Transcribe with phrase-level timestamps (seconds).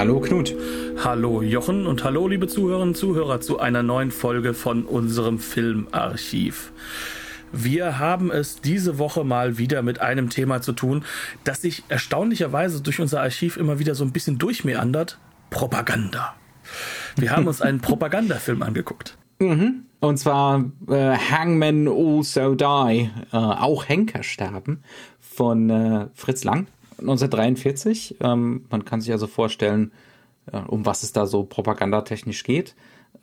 [0.00, 0.56] Hallo Knut.
[1.04, 6.72] Hallo Jochen und hallo liebe Zuhörerinnen und Zuhörer zu einer neuen Folge von unserem Filmarchiv.
[7.52, 11.04] Wir haben es diese Woche mal wieder mit einem Thema zu tun,
[11.44, 15.18] das sich erstaunlicherweise durch unser Archiv immer wieder so ein bisschen durchmeandert.
[15.50, 16.34] Propaganda.
[17.16, 19.18] Wir haben uns einen Propagandafilm angeguckt.
[19.38, 19.84] Mhm.
[20.00, 24.82] Und zwar äh, Hangmen Also Die, äh, auch Henker sterben,
[25.20, 26.68] von äh, Fritz Lang,
[27.00, 28.16] 1943.
[28.20, 29.92] Ähm, man kann sich also vorstellen,
[30.66, 32.74] um was es da so propagandatechnisch geht.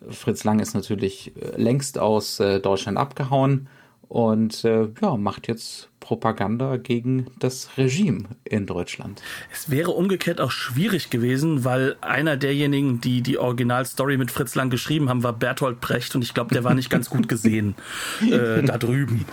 [0.08, 3.68] Fritz Lang ist natürlich äh, längst aus äh, Deutschland abgehauen
[4.08, 9.20] und äh, ja, macht jetzt Propaganda gegen das Regime in Deutschland.
[9.52, 14.70] Es wäre umgekehrt auch schwierig gewesen, weil einer derjenigen, die die Originalstory mit Fritz Lang
[14.70, 17.74] geschrieben haben, war Bertolt Brecht und ich glaube, der war nicht ganz gut gesehen
[18.30, 19.26] äh, da drüben.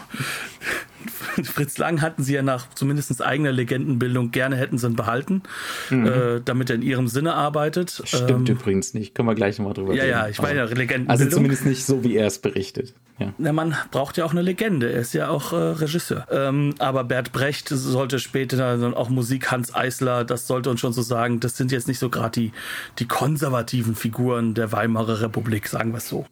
[1.43, 5.43] Fritz Lang hatten sie ja nach zumindest eigener Legendenbildung gerne hätten sie ihn behalten,
[5.89, 6.05] mhm.
[6.05, 8.01] äh, damit er in ihrem Sinne arbeitet.
[8.05, 9.15] Stimmt ähm, übrigens nicht.
[9.15, 10.11] Können wir gleich nochmal drüber ja, reden.
[10.11, 11.09] Ja, ja, ich meine ja Legendenbildung.
[11.09, 12.93] Also zumindest nicht so, wie er es berichtet.
[13.17, 13.33] Ja.
[13.37, 14.91] Na, man braucht ja auch eine Legende.
[14.91, 16.27] Er ist ja auch äh, Regisseur.
[16.29, 21.01] Ähm, aber Bert Brecht sollte später auch Musik Hans Eisler, das sollte uns schon so
[21.01, 22.51] sagen, das sind jetzt nicht so gerade die,
[22.99, 26.25] die konservativen Figuren der Weimarer Republik, sagen wir es so.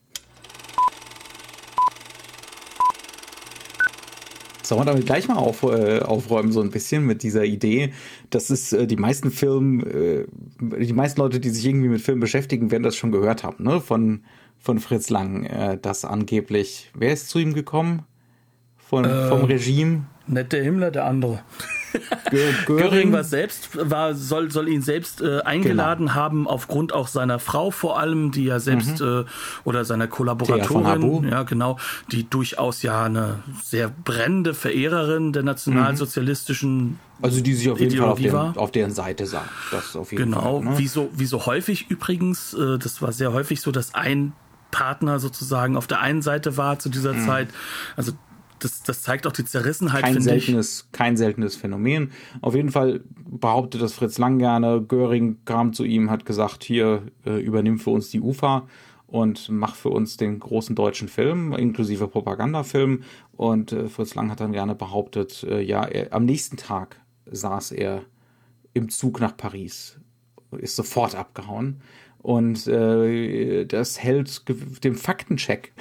[4.63, 7.93] Sollen wir damit gleich mal auf, äh, aufräumen, so ein bisschen mit dieser Idee,
[8.29, 10.25] dass es äh, die meisten Filme, äh,
[10.59, 13.81] die meisten Leute, die sich irgendwie mit Filmen beschäftigen, werden das schon gehört haben, ne?
[13.81, 14.23] Von,
[14.57, 18.03] von Fritz Lang, äh, dass angeblich, wer ist zu ihm gekommen?
[18.77, 20.05] Von, vom äh, Regime?
[20.27, 21.43] Nicht der Himmler, der andere.
[22.29, 26.15] Göring, Göring war selbst, war, soll, soll ihn selbst äh, eingeladen genau.
[26.15, 29.25] haben, aufgrund auch seiner Frau vor allem, die ja selbst mhm.
[29.25, 29.25] äh,
[29.63, 31.77] oder seiner Kollaboratorin, ja genau,
[32.11, 38.29] die durchaus ja eine sehr brennende Verehrerin der nationalsozialistischen also die sich auf jeden Ideologie
[38.29, 39.45] Fall auf, den, auf deren Seite sah.
[39.71, 40.77] Das auf jeden genau, Fall, ne?
[40.77, 44.33] wie, so, wie so häufig übrigens, äh, das war sehr häufig so, dass ein
[44.71, 47.25] Partner sozusagen auf der einen Seite war zu dieser mhm.
[47.25, 47.47] Zeit.
[47.95, 48.11] Also
[48.63, 50.91] das, das zeigt auch die Zerrissenheit, kein seltenes, ich.
[50.91, 52.11] Kein seltenes Phänomen.
[52.41, 54.81] Auf jeden Fall behauptet das Fritz Lang gerne.
[54.81, 58.67] Göring kam zu ihm, hat gesagt, hier, äh, übernimm für uns die UFA
[59.07, 63.03] und mach für uns den großen deutschen Film, inklusive Propagandafilm.
[63.33, 67.71] Und äh, Fritz Lang hat dann gerne behauptet, äh, ja, er, am nächsten Tag saß
[67.71, 68.03] er
[68.73, 69.99] im Zug nach Paris,
[70.57, 71.81] ist sofort abgehauen.
[72.19, 74.43] Und äh, das hält
[74.83, 75.73] dem Faktencheck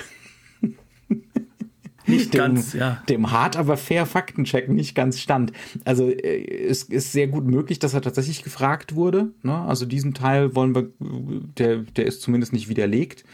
[2.06, 3.02] nicht dem, ganz, ja.
[3.08, 5.52] Dem hart, aber fair Faktencheck nicht ganz stand.
[5.84, 9.30] Also äh, es ist sehr gut möglich, dass er tatsächlich gefragt wurde.
[9.42, 9.56] Ne?
[9.56, 13.24] Also diesen Teil wollen wir, der, der ist zumindest nicht widerlegt.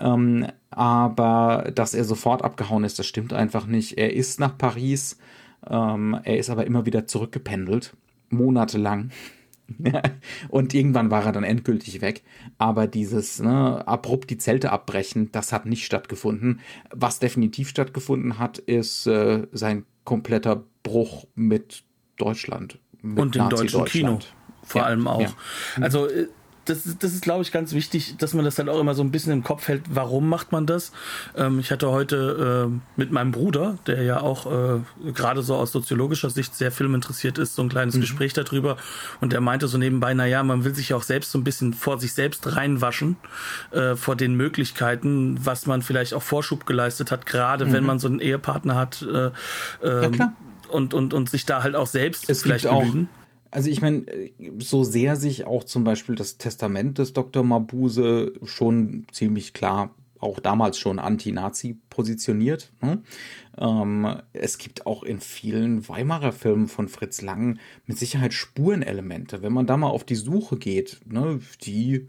[0.00, 3.98] Ähm, aber dass er sofort abgehauen ist, das stimmt einfach nicht.
[3.98, 5.18] Er ist nach Paris,
[5.68, 7.94] ähm, er ist aber immer wieder zurückgependelt,
[8.28, 9.10] monatelang.
[10.48, 12.22] und irgendwann war er dann endgültig weg.
[12.56, 16.60] Aber dieses ne, abrupt die Zelte abbrechen, das hat nicht stattgefunden.
[16.90, 21.84] Was definitiv stattgefunden hat, ist äh, sein kompletter Bruch mit
[22.16, 22.78] Deutschland.
[23.02, 24.18] Mit und dem deutschen Kino
[24.62, 25.20] vor ja, allem auch.
[25.20, 25.32] Ja.
[25.80, 26.28] Also äh,
[26.68, 29.02] das ist, das ist glaube ich, ganz wichtig, dass man das halt auch immer so
[29.02, 29.82] ein bisschen im Kopf hält.
[29.90, 30.92] Warum macht man das?
[31.36, 34.80] Ähm, ich hatte heute äh, mit meinem Bruder, der ja auch äh,
[35.12, 38.00] gerade so aus soziologischer Sicht sehr filminteressiert ist, so ein kleines mhm.
[38.00, 38.76] Gespräch darüber.
[39.20, 41.74] Und der meinte so nebenbei, na ja, man will sich auch selbst so ein bisschen
[41.74, 43.16] vor sich selbst reinwaschen,
[43.70, 47.72] äh, vor den Möglichkeiten, was man vielleicht auch Vorschub geleistet hat, gerade mhm.
[47.72, 49.02] wenn man so einen Ehepartner hat.
[49.02, 49.30] Äh,
[49.82, 50.32] ähm, ja,
[50.68, 53.08] und, und, und sich da halt auch selbst es vielleicht auch, belügen.
[53.50, 54.04] Also ich meine,
[54.58, 57.42] so sehr sich auch zum Beispiel das Testament des Dr.
[57.42, 62.72] Mabuse schon ziemlich klar auch damals schon anti-Nazi positioniert.
[62.80, 63.02] Ne?
[63.56, 69.42] Ähm, es gibt auch in vielen Weimarer Filmen von Fritz Lang mit Sicherheit Spurenelemente.
[69.42, 72.08] Wenn man da mal auf die Suche geht, ne, die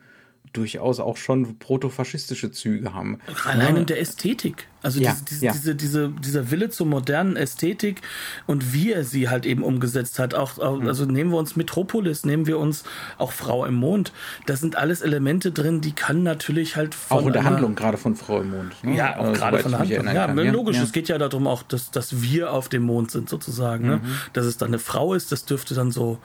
[0.53, 3.19] durchaus auch schon protofaschistische Züge haben.
[3.45, 4.67] Allein in der Ästhetik.
[4.81, 5.51] Also ja, diese, ja.
[5.51, 8.01] diese, diese, dieser Wille zur modernen Ästhetik
[8.47, 10.33] und wie er sie halt eben umgesetzt hat.
[10.33, 10.87] Auch, auch, mhm.
[10.87, 12.83] also nehmen wir uns Metropolis, nehmen wir uns
[13.17, 14.13] auch Frau im Mond.
[14.45, 17.75] Da sind alles Elemente drin, die kann natürlich halt von Auch in der einer, Handlung
[17.75, 18.83] gerade von Frau im Mond.
[18.83, 18.95] Ne?
[18.95, 20.05] Ja, auch also, gerade von der Handlung.
[20.07, 20.37] Ja, kann.
[20.47, 20.77] logisch.
[20.77, 20.83] Ja.
[20.83, 23.87] Es geht ja darum auch, dass, dass wir auf dem Mond sind sozusagen.
[23.87, 23.97] Ne?
[23.97, 24.03] Mhm.
[24.03, 24.09] Ne?
[24.33, 26.19] Dass es dann eine Frau ist, das dürfte dann so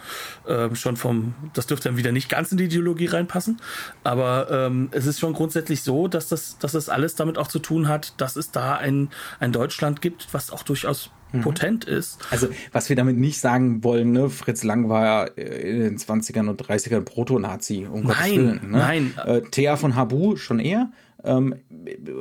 [0.47, 3.61] äh, schon vom, das dürfte dann wieder nicht ganz in die Ideologie reinpassen.
[4.05, 7.59] Aber ähm, es ist schon grundsätzlich so, dass das, dass das alles damit auch zu
[7.59, 9.11] tun hat, dass es da ein,
[9.41, 11.43] ein Deutschland gibt, was auch durchaus mhm.
[11.43, 12.19] potent ist.
[12.31, 16.49] Also, was wir damit nicht sagen wollen, ne, Fritz Lang war ja in den 20ern
[16.49, 17.87] und 30ern Proto-Nazi.
[17.91, 18.79] Um nein, Willen, ne?
[18.79, 19.15] nein.
[19.25, 20.91] Äh, Thea von Habu schon eher.
[21.25, 21.55] Ähm,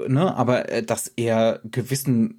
[0.08, 2.38] ne, aber äh, dass er gewissen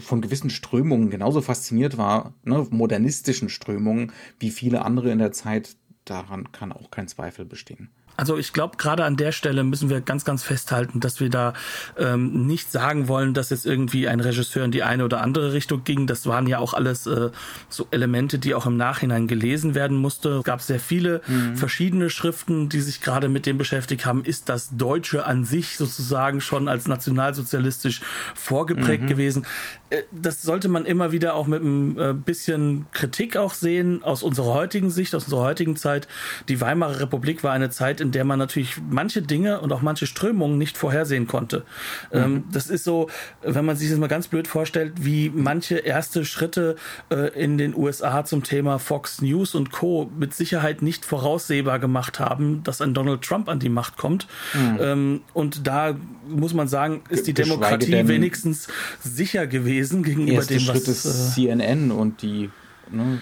[0.00, 5.76] von gewissen Strömungen genauso fasziniert war, ne, modernistischen Strömungen, wie viele andere in der Zeit,
[6.04, 7.90] daran kann auch kein Zweifel bestehen.
[8.16, 11.54] Also ich glaube, gerade an der Stelle müssen wir ganz, ganz festhalten, dass wir da
[11.96, 15.84] ähm, nicht sagen wollen, dass jetzt irgendwie ein Regisseur in die eine oder andere Richtung
[15.84, 16.06] ging.
[16.06, 17.30] Das waren ja auch alles äh,
[17.68, 20.38] so Elemente, die auch im Nachhinein gelesen werden musste.
[20.38, 21.56] Es gab sehr viele mhm.
[21.56, 24.24] verschiedene Schriften, die sich gerade mit dem beschäftigt haben.
[24.24, 28.02] Ist das Deutsche an sich sozusagen schon als nationalsozialistisch
[28.34, 29.08] vorgeprägt mhm.
[29.08, 29.46] gewesen?
[29.90, 34.22] Äh, das sollte man immer wieder auch mit ein äh, bisschen Kritik auch sehen aus
[34.22, 36.08] unserer heutigen Sicht, aus unserer heutigen Zeit.
[36.48, 40.06] Die Weimarer Republik war eine Zeit, in der man natürlich manche Dinge und auch manche
[40.06, 41.64] Strömungen nicht vorhersehen konnte.
[42.12, 42.44] Ähm, mhm.
[42.52, 43.08] Das ist so,
[43.42, 46.76] wenn man sich das mal ganz blöd vorstellt, wie manche erste Schritte
[47.10, 50.10] äh, in den USA zum Thema Fox News und Co.
[50.18, 54.26] mit Sicherheit nicht voraussehbar gemacht haben, dass ein Donald Trump an die Macht kommt.
[54.54, 54.78] Mhm.
[54.80, 55.96] Ähm, und da
[56.28, 58.68] muss man sagen, ist die Demokratie wenigstens
[59.02, 62.50] sicher gewesen gegenüber dem, was Schritt äh, CNN und die
[62.90, 63.20] ne,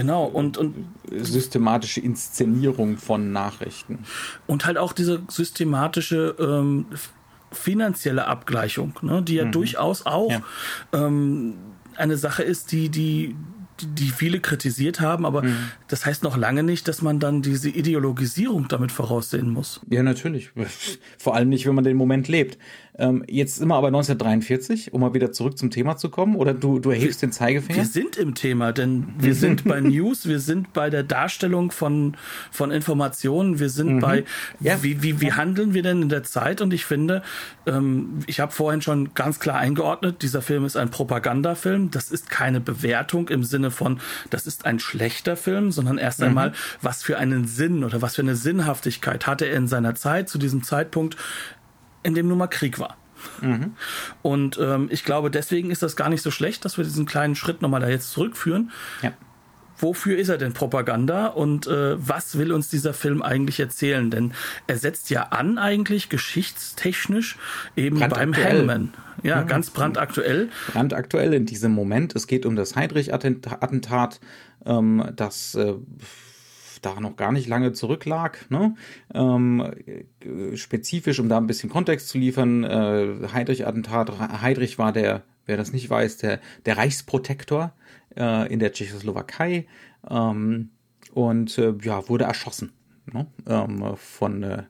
[0.00, 0.74] Genau, und, und
[1.10, 4.00] systematische Inszenierung von Nachrichten.
[4.46, 6.86] Und halt auch diese systematische ähm,
[7.52, 9.52] finanzielle Abgleichung, ne, die ja mhm.
[9.52, 10.42] durchaus auch ja.
[10.92, 11.54] Ähm,
[11.96, 13.34] eine Sache ist, die, die,
[13.80, 15.56] die viele kritisiert haben, aber mhm.
[15.88, 19.80] das heißt noch lange nicht, dass man dann diese Ideologisierung damit voraussehen muss.
[19.90, 20.50] Ja, natürlich.
[21.18, 22.58] Vor allem nicht, wenn man den Moment lebt.
[22.98, 26.52] Ähm, jetzt sind wir aber 1943, um mal wieder zurück zum Thema zu kommen, oder
[26.52, 27.78] du, du erhebst wir, den Zeigefinger?
[27.78, 32.16] Wir sind im Thema, denn wir sind bei News, wir sind bei der Darstellung von,
[32.50, 34.00] von Informationen, wir sind mhm.
[34.00, 34.24] bei,
[34.58, 34.82] ja.
[34.82, 36.60] wie, wie, wie handeln wir denn in der Zeit?
[36.60, 37.22] Und ich finde,
[37.66, 42.30] ähm, ich habe vorhin schon ganz klar eingeordnet, dieser Film ist ein Propagandafilm, das ist
[42.30, 46.26] keine Bewertung im Sinne von, das ist ein schlechter Film, sondern erst mhm.
[46.26, 46.52] einmal,
[46.82, 50.38] was für einen Sinn oder was für eine Sinnhaftigkeit hatte er in seiner Zeit zu
[50.38, 51.16] diesem Zeitpunkt
[52.08, 52.96] in dem nun mal Krieg war.
[53.40, 53.74] Mhm.
[54.22, 57.36] Und ähm, ich glaube, deswegen ist das gar nicht so schlecht, dass wir diesen kleinen
[57.36, 58.72] Schritt nochmal da jetzt zurückführen.
[59.02, 59.12] Ja.
[59.80, 64.10] Wofür ist er denn Propaganda und äh, was will uns dieser Film eigentlich erzählen?
[64.10, 64.32] Denn
[64.66, 67.36] er setzt ja an eigentlich geschichtstechnisch
[67.76, 68.92] eben beim Hangman.
[69.22, 69.46] Ja, mhm.
[69.46, 70.48] ganz brandaktuell.
[70.72, 72.16] Brandaktuell in diesem Moment.
[72.16, 74.20] Es geht um das Heydrich-Attentat,
[74.66, 75.74] ähm, das äh,
[76.80, 78.46] da noch gar nicht lange zurücklag.
[78.50, 78.74] Ne?
[79.14, 79.72] Ähm,
[80.54, 84.42] spezifisch, um da ein bisschen Kontext zu liefern, äh, Heydrich-Attentat.
[84.42, 87.72] Heydrich war der, wer das nicht weiß, der, der Reichsprotektor
[88.16, 89.66] äh, in der Tschechoslowakei
[90.08, 90.70] ähm,
[91.12, 92.72] und äh, ja, wurde erschossen
[93.12, 93.26] ne?
[93.46, 94.62] ähm, von äh,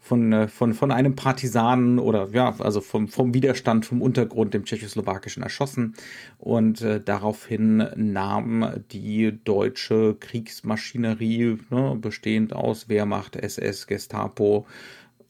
[0.00, 4.64] von, äh, von, von einem Partisanen oder ja, also vom, vom Widerstand, vom Untergrund, dem
[4.64, 5.94] tschechoslowakischen erschossen.
[6.38, 14.66] Und äh, daraufhin nahm die deutsche Kriegsmaschinerie, ne, bestehend aus Wehrmacht, SS, Gestapo,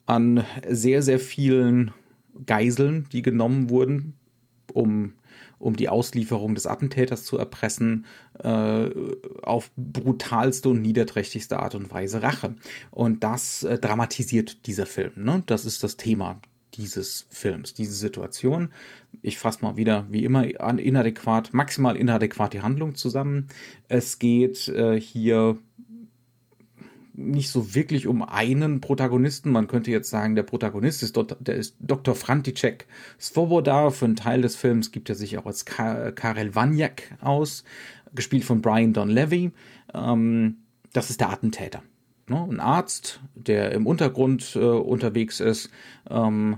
[0.05, 1.91] an sehr, sehr vielen
[2.45, 4.13] Geiseln, die genommen wurden,
[4.73, 5.13] um
[5.61, 8.05] um die Auslieferung des Attentäters zu erpressen,
[8.43, 8.89] äh,
[9.41, 12.55] auf brutalste und niederträchtigste Art und Weise Rache.
[12.89, 15.11] Und das äh, dramatisiert dieser Film.
[15.15, 15.43] Ne?
[15.45, 16.41] Das ist das Thema
[16.73, 18.69] dieses Films, diese Situation.
[19.21, 20.45] Ich fasse mal wieder, wie immer,
[20.79, 23.47] inadäquat, maximal inadäquat die Handlung zusammen.
[23.87, 25.57] Es geht äh, hier
[27.21, 29.51] nicht so wirklich um einen Protagonisten.
[29.51, 32.15] Man könnte jetzt sagen, der Protagonist ist, der ist Dr.
[32.15, 32.87] František
[33.19, 33.89] Svoboda.
[33.89, 37.63] Für einen Teil des Films gibt er sich auch als Karel Vanjak aus,
[38.13, 39.51] gespielt von Brian Don Levy.
[39.93, 40.57] Ähm,
[40.93, 41.83] das ist der Attentäter.
[42.27, 42.47] Ne?
[42.49, 45.69] Ein Arzt, der im Untergrund äh, unterwegs ist
[46.09, 46.57] ähm,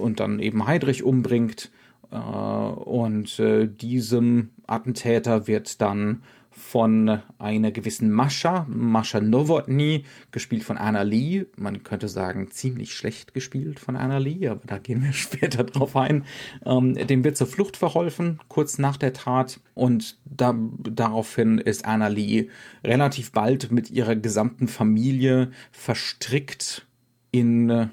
[0.00, 1.70] und dann eben Heidrich umbringt.
[2.10, 6.22] Äh, und äh, diesem Attentäter wird dann
[6.56, 11.44] von einer gewissen Mascha, Mascha Nowotny, gespielt von Anna Lee.
[11.56, 15.94] Man könnte sagen, ziemlich schlecht gespielt von Anna Lee, aber da gehen wir später drauf
[15.96, 16.24] ein.
[16.64, 19.60] Ähm, dem wird zur Flucht verholfen, kurz nach der Tat.
[19.74, 22.48] Und da, daraufhin ist Anna Lee
[22.82, 26.86] relativ bald mit ihrer gesamten Familie verstrickt
[27.32, 27.90] in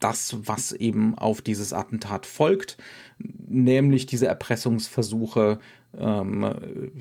[0.00, 2.76] das, was eben auf dieses Attentat folgt,
[3.18, 5.60] nämlich diese Erpressungsversuche,
[5.96, 6.92] ähm,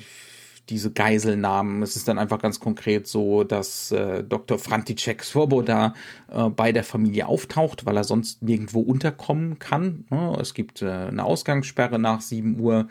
[0.70, 1.82] diese Geiselnahmen.
[1.82, 4.58] Es ist dann einfach ganz konkret so, dass äh, Dr.
[4.58, 5.94] František Svoboda
[6.32, 10.06] äh, bei der Familie auftaucht, weil er sonst nirgendwo unterkommen kann.
[10.10, 10.38] Ne?
[10.40, 12.88] Es gibt äh, eine Ausgangssperre nach 7 Uhr.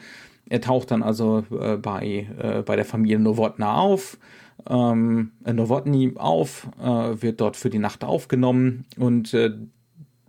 [0.48, 4.18] Er taucht dann also äh, bei, äh, bei der Familie Nowotna auf.
[4.68, 9.52] ähm, Nowotny auf, äh, wird dort für die Nacht aufgenommen und äh,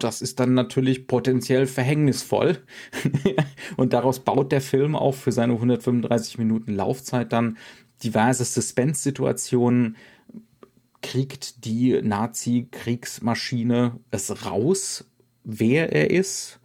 [0.03, 2.57] das ist dann natürlich potenziell verhängnisvoll.
[3.77, 7.57] und daraus baut der Film auch für seine 135 Minuten Laufzeit dann
[8.03, 9.97] diverse Suspense-Situationen.
[11.01, 15.05] Kriegt die Nazi-Kriegsmaschine es raus,
[15.43, 16.59] wer er ist,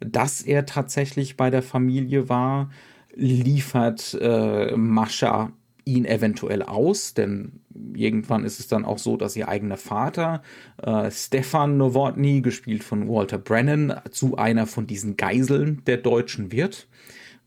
[0.00, 2.70] dass er tatsächlich bei der Familie war?
[3.14, 5.52] Liefert äh, Mascha
[5.84, 7.60] ihn eventuell aus, denn
[7.94, 10.42] irgendwann ist es dann auch so, dass ihr eigener Vater,
[10.82, 16.88] äh, Stefan Nowotny, gespielt von Walter Brennan, zu einer von diesen Geiseln der Deutschen wird.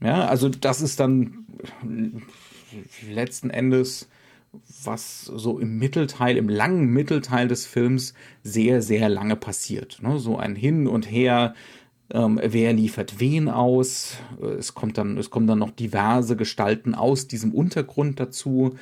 [0.02, 1.46] Ja, also das ist dann
[3.10, 4.10] letzten Endes
[4.84, 8.14] was so im Mittelteil, im langen Mittelteil des Films
[8.44, 10.00] sehr, sehr lange passiert.
[10.02, 10.20] Ne?
[10.20, 11.54] So ein Hin und Her
[12.12, 14.18] ähm, wer liefert wen aus.
[14.60, 18.76] Es kommt dann, es kommen dann noch diverse Gestalten aus diesem Untergrund dazu.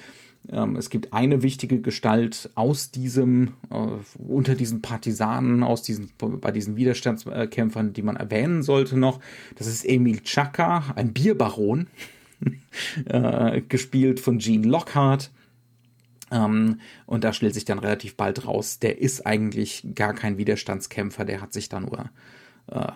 [0.51, 3.88] Ähm, es gibt eine wichtige Gestalt aus diesem, äh,
[4.18, 9.20] unter diesen Partisanen, aus diesen, bei diesen Widerstandskämpfern, die man erwähnen sollte noch.
[9.56, 11.88] Das ist Emil Chaka, ein Bierbaron,
[13.06, 15.32] äh, gespielt von Gene Lockhart.
[16.30, 21.24] Ähm, und da stellt sich dann relativ bald raus, der ist eigentlich gar kein Widerstandskämpfer,
[21.24, 22.10] der hat sich da nur
[22.67, 22.91] äh,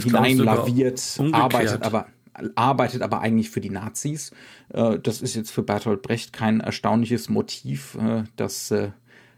[0.00, 2.06] hineinlaviert, arbeitet aber
[2.54, 4.32] arbeitet aber eigentlich für die Nazis.
[4.72, 8.90] Äh, das ist jetzt für Bertolt Brecht kein erstaunliches Motiv, äh, dass, äh,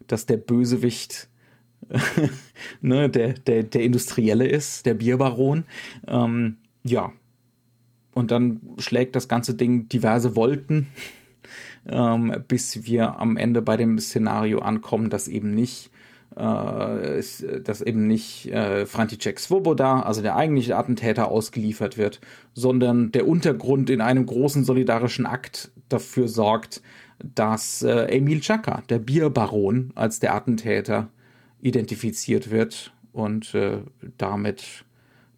[0.07, 1.29] dass der Bösewicht
[2.81, 5.65] ne, der, der, der Industrielle ist, der Bierbaron.
[6.07, 7.13] Ähm, ja.
[8.13, 10.89] Und dann schlägt das ganze Ding diverse Wolken,
[11.87, 15.91] ähm, bis wir am Ende bei dem Szenario ankommen, dass eben nicht
[16.39, 22.21] äh, ist, dass eben nicht äh, František Svoboda, also der eigentliche Attentäter, ausgeliefert wird,
[22.55, 26.83] sondern der Untergrund in einem großen solidarischen Akt dafür sorgt,
[27.23, 31.09] dass äh, Emil Chaka, der Bierbaron, als der Attentäter
[31.61, 33.79] identifiziert wird und äh,
[34.17, 34.85] damit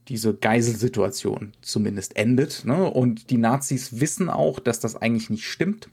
[0.09, 2.65] diese Geiselsituation zumindest endet.
[2.65, 2.91] Ne?
[2.91, 5.89] Und die Nazis wissen auch, dass das eigentlich nicht stimmt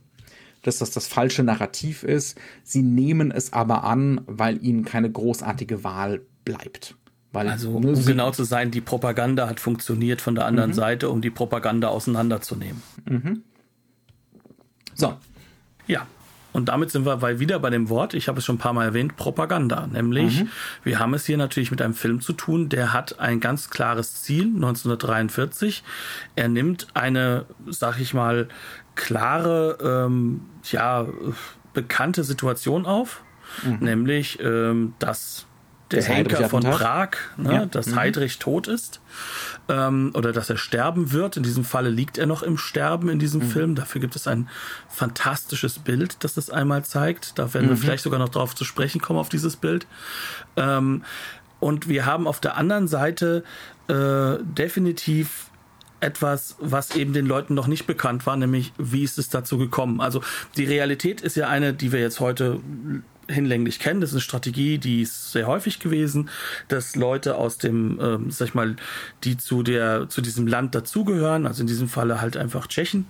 [0.62, 2.38] dass das das falsche Narrativ ist.
[2.62, 6.94] Sie nehmen es aber an, weil ihnen keine großartige Wahl bleibt.
[7.32, 10.74] Weil also um genau zu sein, die Propaganda hat funktioniert von der anderen mhm.
[10.74, 12.82] Seite, um die Propaganda auseinanderzunehmen.
[13.04, 13.42] Mhm.
[14.94, 15.14] So.
[15.86, 16.06] Ja,
[16.52, 18.86] und damit sind wir wieder bei dem Wort, ich habe es schon ein paar Mal
[18.86, 19.86] erwähnt, Propaganda.
[19.86, 20.48] Nämlich, mhm.
[20.82, 24.22] wir haben es hier natürlich mit einem Film zu tun, der hat ein ganz klares
[24.22, 25.84] Ziel, 1943.
[26.36, 28.48] Er nimmt eine, sag ich mal,
[28.98, 31.06] klare, ähm, ja,
[31.72, 33.22] bekannte Situation auf,
[33.64, 33.78] mhm.
[33.80, 35.46] nämlich, ähm, dass
[35.90, 37.66] der das Henker von Prag, ne, ja.
[37.66, 37.96] dass mhm.
[37.96, 39.00] Heydrich tot ist
[39.70, 41.38] ähm, oder dass er sterben wird.
[41.38, 43.50] In diesem Falle liegt er noch im Sterben in diesem mhm.
[43.50, 43.74] Film.
[43.74, 44.48] Dafür gibt es ein
[44.88, 47.38] fantastisches Bild, das das einmal zeigt.
[47.38, 47.70] Da werden mhm.
[47.70, 49.86] wir vielleicht sogar noch drauf zu sprechen kommen auf dieses Bild.
[50.56, 51.04] Ähm,
[51.60, 53.44] und wir haben auf der anderen Seite
[53.88, 55.46] äh, definitiv
[56.00, 60.00] etwas, was eben den Leuten noch nicht bekannt war, nämlich wie ist es dazu gekommen.
[60.00, 60.22] Also
[60.56, 62.60] die Realität ist ja eine, die wir jetzt heute
[63.28, 64.00] hinlänglich kennen.
[64.00, 66.30] Das ist eine Strategie, die ist sehr häufig gewesen,
[66.68, 68.76] dass Leute aus dem, ähm, sag ich mal,
[69.24, 73.06] die zu der, zu diesem Land dazugehören, also in diesem Falle halt einfach Tschechen,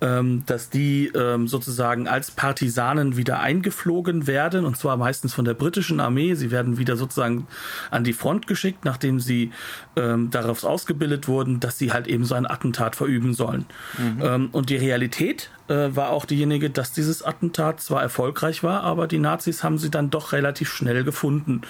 [0.00, 5.54] ähm, dass die ähm, sozusagen als Partisanen wieder eingeflogen werden, und zwar meistens von der
[5.54, 6.34] britischen Armee.
[6.34, 7.46] Sie werden wieder sozusagen
[7.90, 9.52] an die Front geschickt, nachdem sie
[9.96, 13.66] ähm, darauf ausgebildet wurden, dass sie halt eben so ein Attentat verüben sollen.
[13.98, 14.22] Mhm.
[14.22, 19.06] Ähm, und die Realität äh, war auch diejenige, dass dieses Attentat zwar erfolgreich war, aber
[19.06, 21.62] die Nazis haben sie dann doch relativ schnell gefunden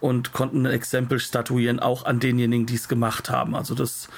[0.00, 3.56] und konnten ein Exempel statuieren, auch an denjenigen, die es gemacht haben.
[3.56, 4.08] Also das,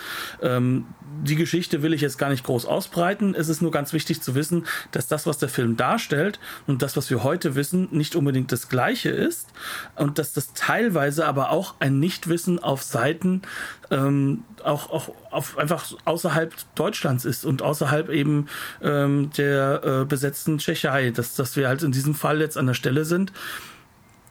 [0.42, 0.86] ähm,
[1.22, 3.34] die Geschichte will ich jetzt gar nicht groß ausbreiten.
[3.34, 6.96] Es ist nur ganz wichtig zu wissen, dass das, was der Film darstellt und das,
[6.96, 9.48] was wir heute wissen, nicht unbedingt das Gleiche ist
[9.96, 13.42] und dass das teilweise aber auch ein Nichtwissen auf Seiten
[13.90, 18.48] ähm, auch, auch auf einfach außerhalb Deutschlands ist und außerhalb eben
[18.82, 22.74] ähm, der äh, besetzten Tschechei, dass, dass wir halt in diesem Fall jetzt an der
[22.74, 23.32] Stelle sind.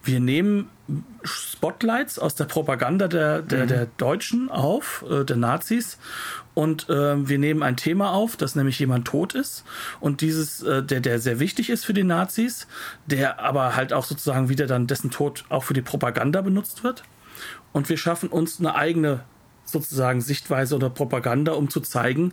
[0.04, 0.70] Wir nehmen
[1.22, 3.68] Spotlights aus der Propaganda der, der, mhm.
[3.68, 5.98] der Deutschen auf, äh, der Nazis,
[6.58, 9.62] und äh, wir nehmen ein Thema auf, dass nämlich jemand tot ist
[10.00, 12.66] und dieses, äh, der, der sehr wichtig ist für die Nazis,
[13.06, 17.04] der aber halt auch sozusagen wieder dann dessen Tod auch für die Propaganda benutzt wird.
[17.70, 19.20] Und wir schaffen uns eine eigene
[19.64, 22.32] sozusagen Sichtweise oder Propaganda, um zu zeigen,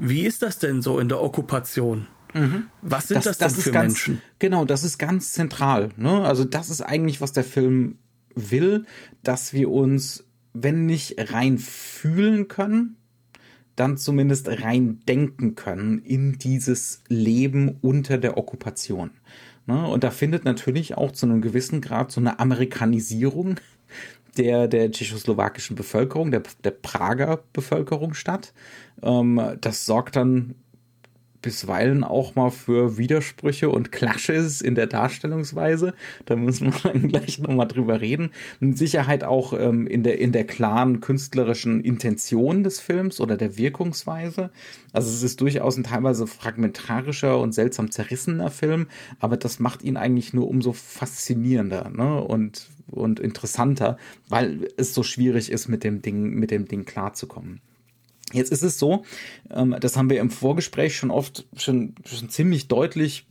[0.00, 2.08] wie ist das denn so in der Okkupation?
[2.32, 2.64] Mhm.
[2.82, 4.22] Was sind das, das, das denn für ganz, Menschen?
[4.40, 5.90] Genau, das ist ganz zentral.
[5.96, 6.24] Ne?
[6.24, 7.98] Also das ist eigentlich, was der Film
[8.34, 8.84] will,
[9.22, 12.96] dass wir uns, wenn nicht rein fühlen können,
[13.76, 19.10] dann zumindest rein denken können in dieses Leben unter der Okkupation.
[19.66, 19.86] Ne?
[19.86, 23.56] Und da findet natürlich auch zu einem gewissen Grad so eine Amerikanisierung
[24.36, 28.52] der, der tschechoslowakischen Bevölkerung, der, der Prager Bevölkerung statt.
[29.02, 30.54] Ähm, das sorgt dann
[31.44, 35.92] bisweilen auch mal für Widersprüche und Clashes in der Darstellungsweise.
[36.24, 38.30] Da müssen wir dann gleich nochmal drüber reden.
[38.60, 43.58] Mit Sicherheit auch ähm, in, der, in der klaren künstlerischen Intention des Films oder der
[43.58, 44.50] Wirkungsweise.
[44.94, 48.86] Also es ist durchaus ein teilweise fragmentarischer und seltsam zerrissener Film,
[49.20, 52.22] aber das macht ihn eigentlich nur umso faszinierender ne?
[52.22, 53.98] und, und interessanter,
[54.30, 57.60] weil es so schwierig ist, mit dem Ding, mit dem Ding klarzukommen.
[58.34, 59.04] Jetzt ist es so,
[59.50, 63.26] ähm, das haben wir im Vorgespräch schon oft, schon, schon ziemlich deutlich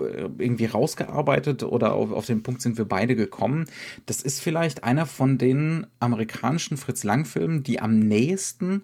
[0.00, 3.66] äh, irgendwie rausgearbeitet oder auf, auf den Punkt sind wir beide gekommen.
[4.06, 8.82] Das ist vielleicht einer von den amerikanischen Fritz Lang-Filmen, die am nächsten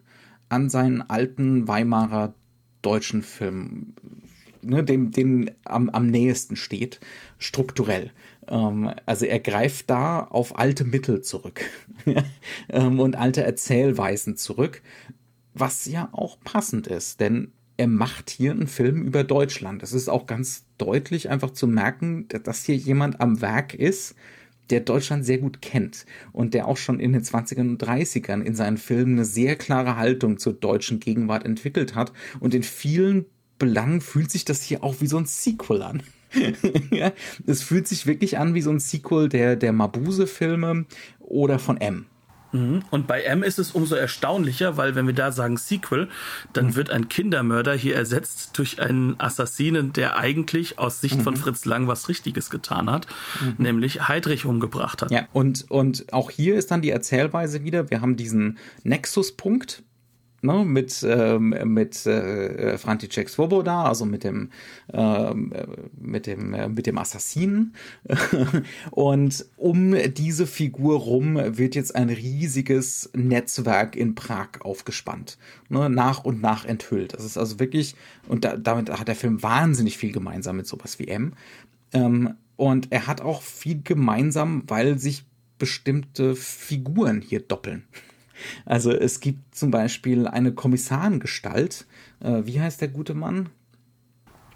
[0.51, 2.35] an seinen alten Weimarer
[2.83, 3.95] deutschen Film,
[4.61, 7.01] ne, dem, dem am, am nächsten steht,
[7.39, 8.13] strukturell.
[8.49, 11.63] Ähm, also er greift da auf alte Mittel zurück
[12.69, 14.83] ähm, und alte Erzählweisen zurück
[15.61, 19.83] was ja auch passend ist, denn er macht hier einen Film über Deutschland.
[19.83, 24.17] Es ist auch ganz deutlich einfach zu merken, dass hier jemand am Werk ist,
[24.71, 28.55] der Deutschland sehr gut kennt und der auch schon in den 20ern und 30ern in
[28.55, 33.27] seinen Filmen eine sehr klare Haltung zur deutschen Gegenwart entwickelt hat und in vielen
[33.59, 36.03] Belangen fühlt sich das hier auch wie so ein Sequel an.
[36.91, 37.13] ja,
[37.47, 40.85] es fühlt sich wirklich an wie so ein Sequel der, der Mabuse-Filme
[41.21, 42.07] oder von M.
[42.53, 42.83] Mhm.
[42.91, 46.09] Und bei M ist es umso erstaunlicher, weil wenn wir da sagen Sequel,
[46.53, 46.77] dann mhm.
[46.77, 51.23] wird ein Kindermörder hier ersetzt durch einen Assassinen, der eigentlich aus Sicht mhm.
[51.23, 53.07] von Fritz Lang was Richtiges getan hat,
[53.41, 53.55] mhm.
[53.59, 55.11] nämlich Heidrich umgebracht hat.
[55.11, 59.83] Ja, und, und auch hier ist dann die Erzählweise wieder, wir haben diesen Nexuspunkt,
[60.43, 64.51] ne, mit, ähm, mit äh, František Svoboda, also mit dem,
[64.93, 67.75] äh, mit dem, äh, mit dem Assassinen.
[68.91, 76.25] und um diese Figur rum wird jetzt ein riesiges Netzwerk in Prag aufgespannt, ne, nach
[76.25, 77.15] und nach enthüllt.
[77.15, 77.97] Das ist also wirklich,
[78.29, 81.35] und da, damit hat der Film wahnsinnig viel gemeinsam mit sowas wie M.
[81.93, 85.25] Ähm, und er hat auch viel gemeinsam, weil sich
[85.59, 87.85] bestimmte Figuren hier doppeln.
[88.65, 91.87] Also es gibt zum Beispiel eine Kommissarengestalt.
[92.21, 93.49] Äh, wie heißt der gute Mann?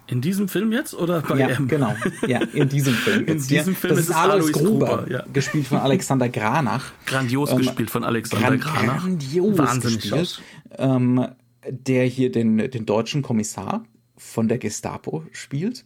[0.09, 1.68] In diesem Film jetzt oder bei Ja, M?
[1.68, 1.95] genau.
[2.27, 3.25] Ja, in diesem Film.
[3.25, 5.25] in diesem Film das ist, ist Alois Gruber, Gruber ja.
[5.33, 6.92] gespielt von Alexander Granach.
[7.07, 9.03] Grandios ähm, gespielt von Alexander Gran Granach.
[9.03, 10.42] Grandios Wahnsinnig gespielt.
[10.77, 11.27] Ähm,
[11.68, 13.85] der hier den, den deutschen Kommissar
[14.23, 15.85] von der Gestapo spielt.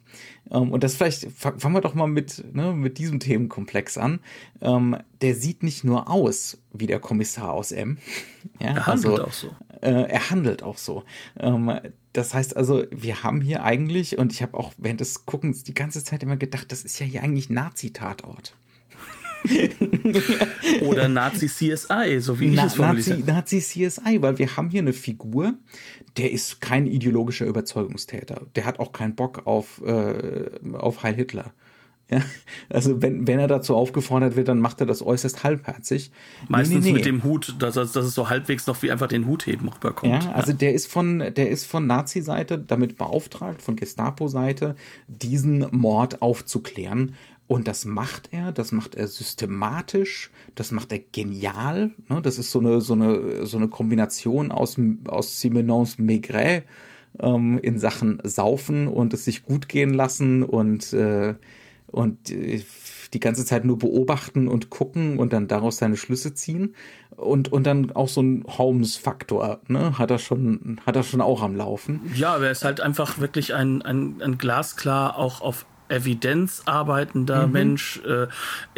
[0.51, 4.21] Ähm, und das vielleicht, fangen wir doch mal mit, ne, mit diesem Themenkomplex an.
[4.61, 7.99] Ähm, der sieht nicht nur aus wie der Kommissar aus M.
[8.61, 9.49] Ja, er handelt also, auch so.
[9.83, 11.03] Äh, er handelt auch so.
[11.39, 11.81] Ähm,
[12.13, 15.75] das heißt also, wir haben hier eigentlich, und ich habe auch während des Guckens die
[15.75, 18.55] ganze Zeit immer gedacht, das ist ja hier eigentlich Nazi-Tatort.
[20.83, 24.81] Oder Nazi CSI, so wie ich Na, es Nazi, Nazi CSI, weil wir haben hier
[24.81, 25.55] eine Figur,
[26.17, 28.43] der ist kein ideologischer Überzeugungstäter.
[28.55, 31.53] Der hat auch keinen Bock auf, äh, auf Heil Hitler.
[32.09, 32.21] Ja,
[32.69, 36.13] also wenn, wenn er dazu aufgefordert wird, dann macht er das äußerst halbherzig.
[36.47, 36.93] Meistens nee, nee, nee.
[36.99, 40.23] mit dem Hut, dass, dass es so halbwegs noch wie einfach den Hut heben rüberkommt.
[40.23, 40.57] Ja, also ja.
[40.57, 44.77] der ist von, der ist von Nazi-Seite damit beauftragt, von Gestapo-Seite,
[45.09, 47.17] diesen Mord aufzuklären.
[47.49, 51.93] Und das macht er, das macht er systematisch, das macht er genial.
[52.09, 52.21] Ne?
[52.21, 56.65] Das ist so eine, so eine, so eine Kombination aus, aus Simenons Maigret
[57.21, 61.35] ähm, in Sachen Saufen und es sich gut gehen lassen und, äh,
[61.87, 62.65] und äh,
[63.15, 66.75] die ganze Zeit nur beobachten und gucken und dann daraus seine Schlüsse ziehen.
[67.17, 69.99] Und, und dann auch so ein Holmes-Faktor, ne?
[69.99, 72.01] Hat er schon, hat er schon auch am Laufen.
[72.15, 77.47] Ja, aber er ist halt einfach wirklich ein, ein, ein glasklar auch auf Evidenz arbeitender
[77.47, 77.53] mhm.
[77.53, 78.01] Mensch.
[78.07, 78.27] Äh,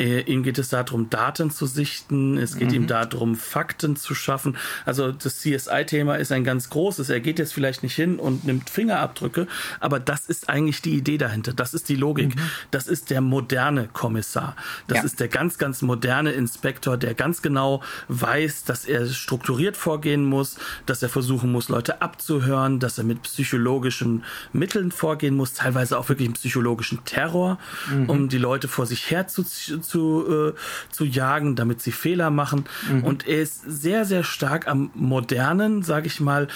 [0.03, 2.39] äh, ihm geht es darum, Daten zu sichten.
[2.39, 2.75] Es geht mhm.
[2.75, 4.57] ihm darum, Fakten zu schaffen.
[4.85, 7.11] Also das CSI-Thema ist ein ganz großes.
[7.11, 9.47] Er geht jetzt vielleicht nicht hin und nimmt Fingerabdrücke,
[9.81, 11.53] aber das ist eigentlich die Idee dahinter.
[11.53, 12.35] Das ist die Logik.
[12.35, 12.41] Mhm.
[12.71, 14.57] Das ist der moderne Kommissar.
[14.87, 15.05] Das ja.
[15.05, 20.59] ist der ganz, ganz moderne Inspektor, der ganz genau weiß, dass er strukturiert vorgehen muss,
[20.87, 26.09] dass er versuchen muss, Leute abzuhören, dass er mit psychologischen Mitteln vorgehen muss, teilweise auch
[26.09, 27.59] wirklich psychologischen Terror,
[27.91, 28.09] mhm.
[28.09, 30.55] um die Leute vor sich her zu, zu, äh,
[30.91, 32.65] zu jagen, damit sie Fehler machen.
[32.91, 33.05] Mhm.
[33.05, 36.49] Und er ist sehr, sehr stark am modernen, sage ich mal,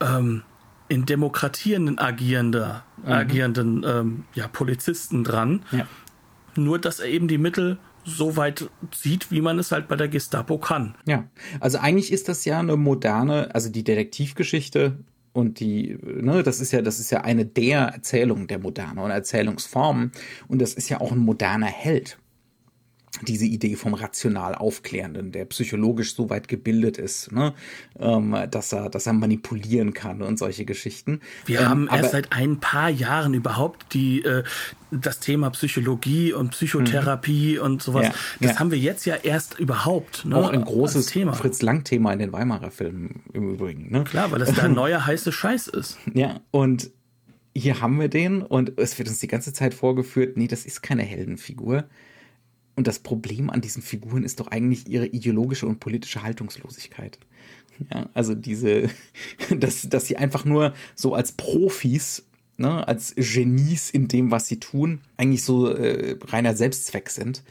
[0.00, 0.42] ähm,
[0.88, 3.12] in Demokratien agierender, mhm.
[3.12, 5.62] agierenden ähm, ja, Polizisten dran.
[5.70, 5.86] Ja.
[6.54, 10.08] Nur, dass er eben die Mittel so weit sieht, wie man es halt bei der
[10.08, 10.96] Gestapo kann.
[11.06, 11.24] Ja,
[11.60, 14.98] also eigentlich ist das ja eine moderne, also die Detektivgeschichte
[15.32, 19.10] und die, ne, das ist ja, das ist ja eine der Erzählungen der Moderne und
[19.10, 20.12] Erzählungsformen.
[20.48, 22.18] Und das ist ja auch ein moderner Held
[23.22, 27.54] diese Idee vom rational Aufklärenden, der psychologisch so weit gebildet ist, ne,
[27.98, 31.20] ähm, dass er, dass er manipulieren kann und solche Geschichten.
[31.46, 34.42] Wir ähm, haben erst seit ein paar Jahren überhaupt die äh,
[34.90, 37.64] das Thema Psychologie und Psychotherapie mhm.
[37.64, 38.08] und sowas.
[38.08, 38.58] Ja, das ja.
[38.58, 40.26] haben wir jetzt ja erst überhaupt.
[40.26, 41.32] Ne, Auch ein großes Thema.
[41.32, 43.90] Fritz Lang Thema in den Weimarer Filmen im Übrigen.
[43.90, 44.04] Ne?
[44.04, 45.98] Klar, weil das der neue heiße Scheiß ist.
[46.12, 46.90] Ja und
[47.54, 50.82] hier haben wir den und es wird uns die ganze Zeit vorgeführt, nee, das ist
[50.82, 51.84] keine Heldenfigur
[52.74, 57.18] und das Problem an diesen Figuren ist doch eigentlich ihre ideologische und politische Haltungslosigkeit.
[57.92, 58.88] Ja, also diese,
[59.56, 62.24] dass, dass sie einfach nur so als Profis,
[62.56, 67.42] ne, als Genies in dem, was sie tun, eigentlich so äh, reiner Selbstzweck sind.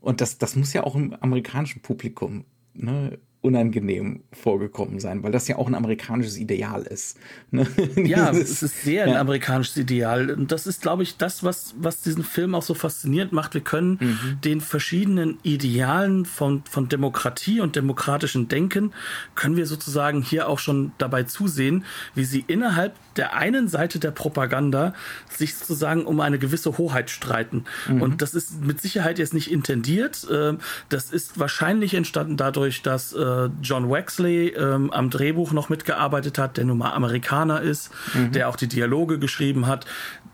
[0.00, 5.46] Und das, das muss ja auch im amerikanischen Publikum ne, unangenehm vorgekommen sein, weil das
[5.46, 7.18] ja auch ein amerikanisches Ideal ist.
[7.50, 7.66] Ne?
[7.96, 9.20] Ja, es ist sehr ein ja.
[9.20, 10.30] amerikanisches Ideal.
[10.30, 13.54] Und das ist, glaube ich, das, was, was diesen Film auch so faszinierend macht.
[13.54, 14.40] Wir können mhm.
[14.42, 18.92] den verschiedenen Idealen von, von Demokratie und demokratischen Denken,
[19.34, 24.10] können wir sozusagen hier auch schon dabei zusehen, wie sie innerhalb der einen Seite der
[24.10, 24.94] Propaganda
[25.28, 27.64] sich sozusagen um eine gewisse Hoheit streiten.
[27.88, 28.02] Mhm.
[28.02, 30.26] Und das ist mit Sicherheit jetzt nicht intendiert.
[30.32, 33.12] Ähm, das ist wahrscheinlich entstanden dadurch, dass
[33.46, 38.32] äh, John Wexley ähm, am Drehbuch noch mitgearbeitet hat, der nun mal Amerikaner ist, mhm.
[38.32, 39.86] der auch die Dialoge geschrieben hat,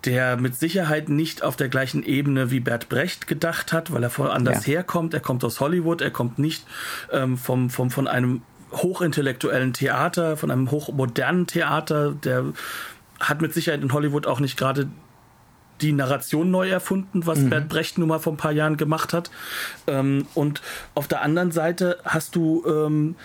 [0.04, 4.10] der mit Sicherheit nicht auf der gleichen Ebene wie Bert Brecht gedacht hat, weil er
[4.10, 4.74] voll anders ja.
[4.74, 5.14] herkommt.
[5.14, 6.66] Er kommt aus Hollywood, er kommt nicht
[7.10, 12.44] ähm, vom, vom, von einem hochintellektuellen Theater, von einem hochmodernen Theater, der
[13.20, 14.88] hat mit Sicherheit in Hollywood auch nicht gerade
[15.84, 17.50] die Narration neu erfunden, was mhm.
[17.50, 19.30] Bert Brecht nun mal vor ein paar Jahren gemacht hat.
[19.86, 20.62] Ähm, und
[20.94, 23.16] auf der anderen Seite hast du ähm,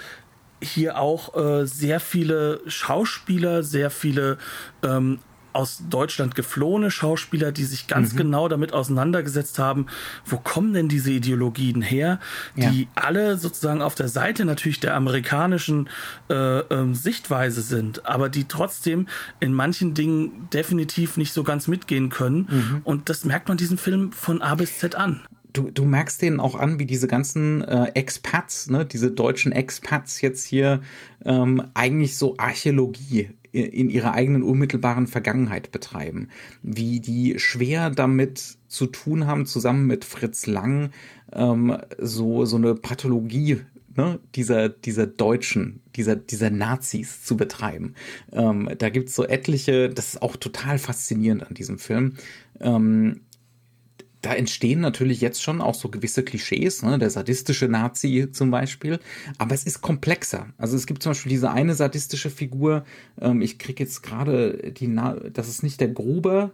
[0.61, 4.37] hier auch äh, sehr viele Schauspieler, sehr viele
[4.83, 5.19] ähm,
[5.53, 8.17] aus Deutschland geflohene Schauspieler, die sich ganz mhm.
[8.17, 9.87] genau damit auseinandergesetzt haben,
[10.25, 12.19] wo kommen denn diese Ideologien her,
[12.55, 12.87] die ja.
[12.95, 15.89] alle sozusagen auf der Seite natürlich der amerikanischen
[16.29, 19.07] äh, äh, Sichtweise sind, aber die trotzdem
[19.39, 22.47] in manchen Dingen definitiv nicht so ganz mitgehen können.
[22.49, 22.81] Mhm.
[22.83, 25.21] Und das merkt man diesem Film von A bis Z an
[25.53, 30.21] du, du merkst denen auch an, wie diese ganzen äh, Expats, ne, diese deutschen Expats
[30.21, 30.81] jetzt hier
[31.25, 36.29] ähm, eigentlich so Archäologie in ihrer eigenen unmittelbaren Vergangenheit betreiben,
[36.61, 40.91] wie die schwer damit zu tun haben, zusammen mit Fritz Lang
[41.33, 43.61] ähm, so so eine Pathologie
[43.95, 47.95] ne, dieser dieser Deutschen, dieser dieser Nazis zu betreiben.
[48.31, 52.15] Ähm, da gibt's so etliche, das ist auch total faszinierend an diesem Film.
[52.59, 53.21] Ähm,
[54.21, 56.99] da entstehen natürlich jetzt schon auch so gewisse Klischees, ne?
[56.99, 58.99] der sadistische Nazi zum Beispiel,
[59.37, 60.47] aber es ist komplexer.
[60.57, 62.83] Also es gibt zum Beispiel diese eine sadistische Figur,
[63.21, 66.51] ähm, ich krieg jetzt gerade die, Na das ist nicht der Gruber,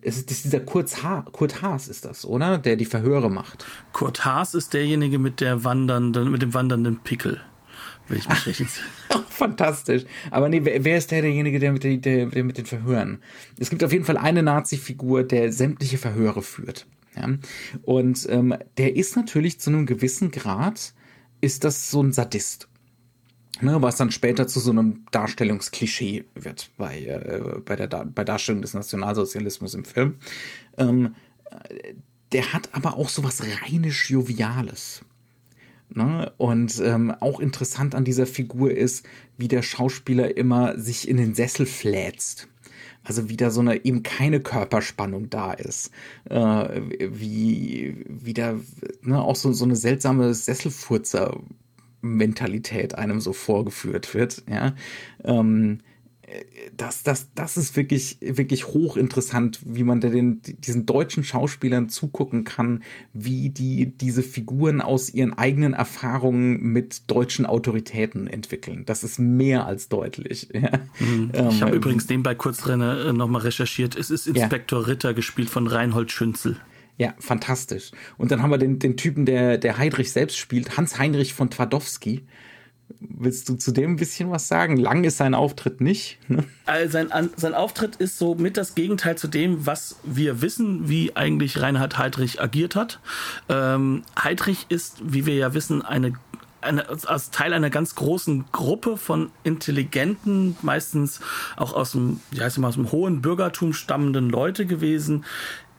[0.00, 2.58] es ist, dieser Kurt, ha Kurt Haas ist das, oder?
[2.58, 3.66] Der die Verhöre macht.
[3.92, 7.40] Kurt Haas ist derjenige mit der wandernden, mit dem wandernden Pickel.
[8.06, 8.68] Will ich mich richtig.
[9.28, 10.04] Fantastisch.
[10.30, 13.18] Aber nee, wer, wer ist der derjenige, der mit, der, der mit den Verhören?
[13.58, 16.86] Es gibt auf jeden Fall eine Nazi-Figur, der sämtliche Verhöre führt.
[17.18, 17.28] Ja?
[17.82, 20.94] Und ähm, der ist natürlich zu einem gewissen Grad,
[21.40, 22.68] ist das so ein Sadist.
[23.60, 28.62] Ne, was dann später zu so einem Darstellungsklischee wird bei, äh, bei der bei Darstellung
[28.62, 30.14] des Nationalsozialismus im Film.
[30.76, 31.16] Ähm,
[32.30, 35.02] der hat aber auch so was reinisch Joviales.
[35.90, 36.32] Ne?
[36.36, 39.04] Und ähm, auch interessant an dieser Figur ist,
[39.36, 42.48] wie der Schauspieler immer sich in den Sessel fläzt
[43.08, 45.90] also wieder so eine eben keine Körperspannung da ist,
[46.28, 48.60] äh, wie wieder
[49.00, 51.40] ne, auch so, so eine seltsame Sesselfurzer
[52.02, 54.74] Mentalität einem so vorgeführt wird, ja.
[55.24, 55.78] Ähm,
[56.76, 62.82] das, das, das ist wirklich, wirklich hochinteressant, wie man den, diesen deutschen Schauspielern zugucken kann,
[63.12, 68.84] wie die diese Figuren aus ihren eigenen Erfahrungen mit deutschen Autoritäten entwickeln.
[68.86, 70.48] Das ist mehr als deutlich.
[70.52, 70.70] Ja.
[70.98, 71.30] Mhm.
[71.50, 72.76] Ich habe ähm, übrigens nebenbei kurz äh,
[73.12, 73.96] nochmal recherchiert.
[73.96, 74.86] Es ist Inspektor ja.
[74.86, 76.56] Ritter, gespielt von Reinhold Schünzel.
[76.96, 77.92] Ja, fantastisch.
[78.16, 81.48] Und dann haben wir den, den Typen, der, der Heidrich selbst spielt, Hans Heinrich von
[81.48, 82.24] Twardowski
[83.00, 84.76] Willst du zu dem ein bisschen was sagen?
[84.76, 86.18] Lang ist sein Auftritt nicht.
[86.28, 86.44] Ne?
[86.66, 91.16] Also sein, sein Auftritt ist so mit das Gegenteil zu dem, was wir wissen, wie
[91.16, 93.00] eigentlich Reinhard Heydrich agiert hat.
[93.48, 96.12] Ähm, Heydrich ist, wie wir ja wissen, eine
[96.60, 101.20] eine, als Teil einer ganz großen Gruppe von intelligenten, meistens
[101.56, 105.24] auch aus dem, wie heißt mal, aus dem hohen Bürgertum stammenden Leute gewesen,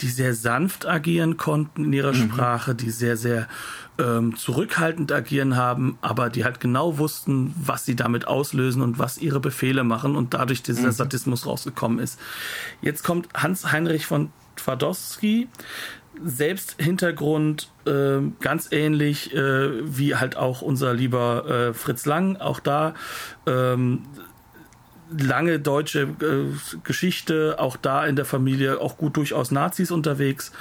[0.01, 2.31] die sehr sanft agieren konnten in ihrer mhm.
[2.31, 3.47] Sprache, die sehr, sehr
[3.99, 9.17] ähm, zurückhaltend agieren haben, aber die halt genau wussten, was sie damit auslösen und was
[9.17, 10.91] ihre Befehle machen und dadurch dieser mhm.
[10.91, 12.19] Sadismus rausgekommen ist.
[12.81, 15.47] Jetzt kommt Hans Heinrich von Twardowski,
[16.23, 22.59] selbst Hintergrund äh, ganz ähnlich äh, wie halt auch unser lieber äh, Fritz Lang, auch
[22.59, 22.93] da
[23.45, 24.03] ähm,
[25.17, 30.51] lange deutsche äh, Geschichte, auch da in der Familie auch gut durchaus Nazis unterwegs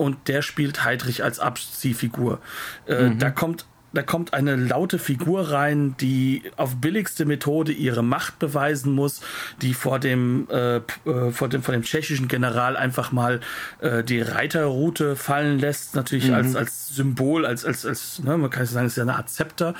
[0.00, 2.40] und der spielt Heidrich als Abziehfigur.
[2.86, 3.18] Äh, mhm.
[3.18, 8.92] Da kommt da kommt eine laute Figur rein, die auf billigste Methode ihre Macht beweisen
[8.92, 9.20] muss,
[9.62, 13.40] die vor dem, äh, äh, vor dem, vor dem tschechischen General einfach mal
[13.80, 16.34] äh, die Reiterroute fallen lässt, natürlich mhm.
[16.34, 19.28] als, als Symbol, als, als, als ne, man kann sagen, es ist ja eine Art
[19.28, 19.74] Zepter.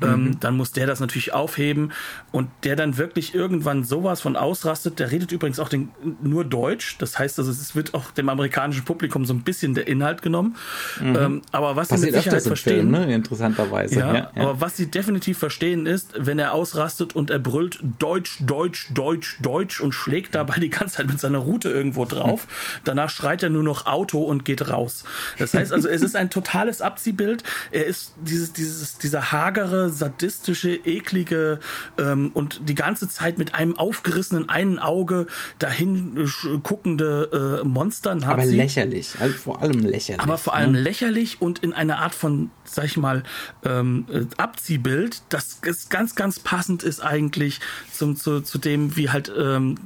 [0.00, 0.26] Ähm, mhm.
[0.26, 1.92] Ähm, dann muss der das natürlich aufheben
[2.30, 5.00] und der dann wirklich irgendwann sowas von ausrastet.
[5.00, 5.90] Der redet übrigens auch den,
[6.22, 9.88] nur Deutsch, das heißt, also es wird auch dem amerikanischen Publikum so ein bisschen der
[9.88, 10.56] Inhalt genommen.
[11.00, 11.16] Mhm.
[11.16, 13.14] Ähm, aber was sie mit Sicherheit verstehen, Film, ne?
[13.14, 13.98] interessant interessanterweise.
[13.98, 17.78] Ja, ja, ja, aber was sie definitiv verstehen ist, wenn er ausrastet und er brüllt
[17.98, 22.46] Deutsch, Deutsch, Deutsch, Deutsch und schlägt dabei die ganze Zeit mit seiner Rute irgendwo drauf.
[22.84, 25.04] Danach schreit er nur noch Auto und geht raus.
[25.38, 27.42] Das heißt also, es ist ein totales Abziehbild.
[27.70, 31.60] Er ist dieses, dieses, dieser hagere, sadistische, eklige
[31.98, 35.26] ähm, und die ganze Zeit mit einem aufgerissenen einen Auge
[35.58, 36.28] dahin
[36.62, 38.16] guckende äh, Monster.
[38.26, 40.20] Aber lächerlich, also vor allem lächerlich.
[40.20, 40.80] Aber vor allem ne?
[40.80, 43.22] lächerlich und in einer Art von, sag ich mal,
[43.64, 47.60] ähm, äh, Abziehbild, das ist ganz, ganz passend ist eigentlich
[47.92, 49.76] zum, zu, zu dem, wie halt, ähm,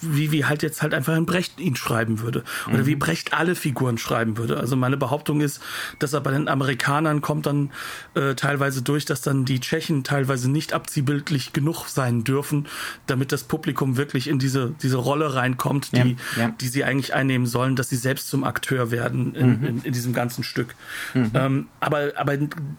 [0.00, 2.44] wie, wie halt jetzt halt einfach ein Brecht ihn schreiben würde.
[2.68, 2.86] Oder mhm.
[2.86, 4.58] wie Brecht alle Figuren schreiben würde.
[4.58, 5.60] Also meine Behauptung ist,
[5.98, 7.70] dass er bei den Amerikanern kommt dann
[8.14, 12.66] äh, teilweise durch, dass dann die Tschechen teilweise nicht abziehbildlich genug sein dürfen,
[13.06, 16.48] damit das Publikum wirklich in diese, diese Rolle reinkommt, die, ja, ja.
[16.60, 19.66] die sie eigentlich einnehmen sollen, dass sie selbst zum Akteur werden in, mhm.
[19.66, 20.74] in, in diesem ganzen Stück.
[21.14, 21.30] Mhm.
[21.34, 22.36] Ähm, aber, aber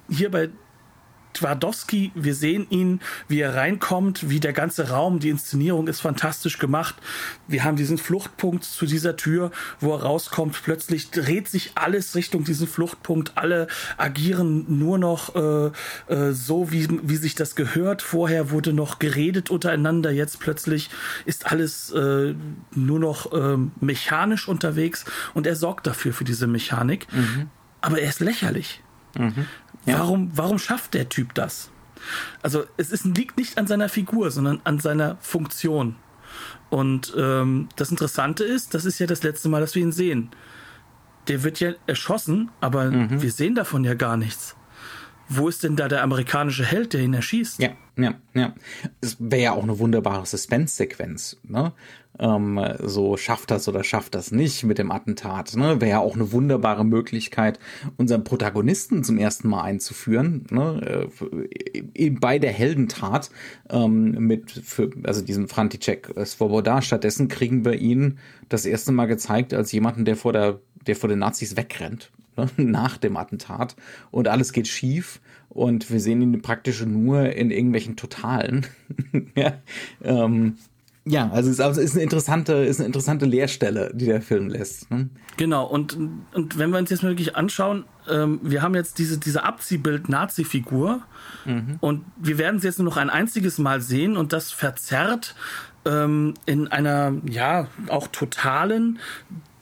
[0.10, 0.50] hier bei
[1.38, 6.58] Twardowski, wir sehen ihn, wie er reinkommt, wie der ganze Raum, die Inszenierung ist fantastisch
[6.58, 6.96] gemacht.
[7.48, 10.60] Wir haben diesen Fluchtpunkt zu dieser Tür, wo er rauskommt.
[10.64, 13.34] Plötzlich dreht sich alles Richtung diesen Fluchtpunkt.
[13.36, 15.72] Alle agieren nur noch äh,
[16.12, 18.02] äh, so, wie, wie sich das gehört.
[18.02, 20.10] Vorher wurde noch geredet untereinander.
[20.12, 20.90] Jetzt plötzlich
[21.26, 22.34] ist alles äh,
[22.72, 27.06] nur noch ähm, mechanisch unterwegs und er sorgt dafür, für diese Mechanik.
[27.14, 27.50] Mhm.
[27.82, 28.82] Aber er ist lächerlich.
[29.18, 29.46] Mhm.
[29.88, 30.00] Ja.
[30.00, 31.72] Warum, warum schafft der Typ das?
[32.42, 35.96] Also es ist, liegt nicht an seiner Figur, sondern an seiner Funktion.
[36.70, 40.30] Und ähm, das Interessante ist, das ist ja das letzte Mal, dass wir ihn sehen.
[41.28, 43.22] Der wird ja erschossen, aber mhm.
[43.22, 44.56] wir sehen davon ja gar nichts.
[45.30, 47.62] Wo ist denn da der amerikanische Held, der ihn erschießt?
[47.62, 48.54] Ja, ja, ja.
[49.02, 51.74] Es wäre ja auch eine wunderbare Suspense-Sequenz, ne?
[52.20, 55.56] ähm, so schafft das oder schafft das nicht mit dem Attentat.
[55.56, 55.82] Ne?
[55.82, 57.60] Wäre ja auch eine wunderbare Möglichkeit,
[57.98, 61.08] unseren Protagonisten zum ersten Mal einzuführen, ne?
[61.94, 63.30] äh, bei der Heldentat
[63.70, 66.82] ähm, mit, für, also diesen František Svoboda.
[66.82, 71.10] Stattdessen kriegen wir ihn das erste Mal gezeigt als jemanden, der vor der, der vor
[71.10, 72.50] den Nazis wegrennt ne?
[72.58, 73.76] nach dem Attentat
[74.12, 75.20] und alles geht schief
[75.50, 78.66] und wir sehen ihn praktisch nur in irgendwelchen Totalen.
[79.36, 79.54] ja,
[80.04, 80.58] ähm,
[81.10, 84.92] ja, also es ist eine interessante, ist eine interessante Leerstelle, die der Film lässt.
[84.92, 85.10] Ne?
[85.38, 85.98] Genau, und,
[86.34, 91.02] und wenn wir uns jetzt wirklich anschauen, ähm, wir haben jetzt diese, diese Abziehbild-Nazi-Figur
[91.46, 91.78] mhm.
[91.80, 95.36] und wir werden sie jetzt nur noch ein einziges Mal sehen und das verzerrt
[95.86, 99.00] ähm, in einer, ja, auch totalen,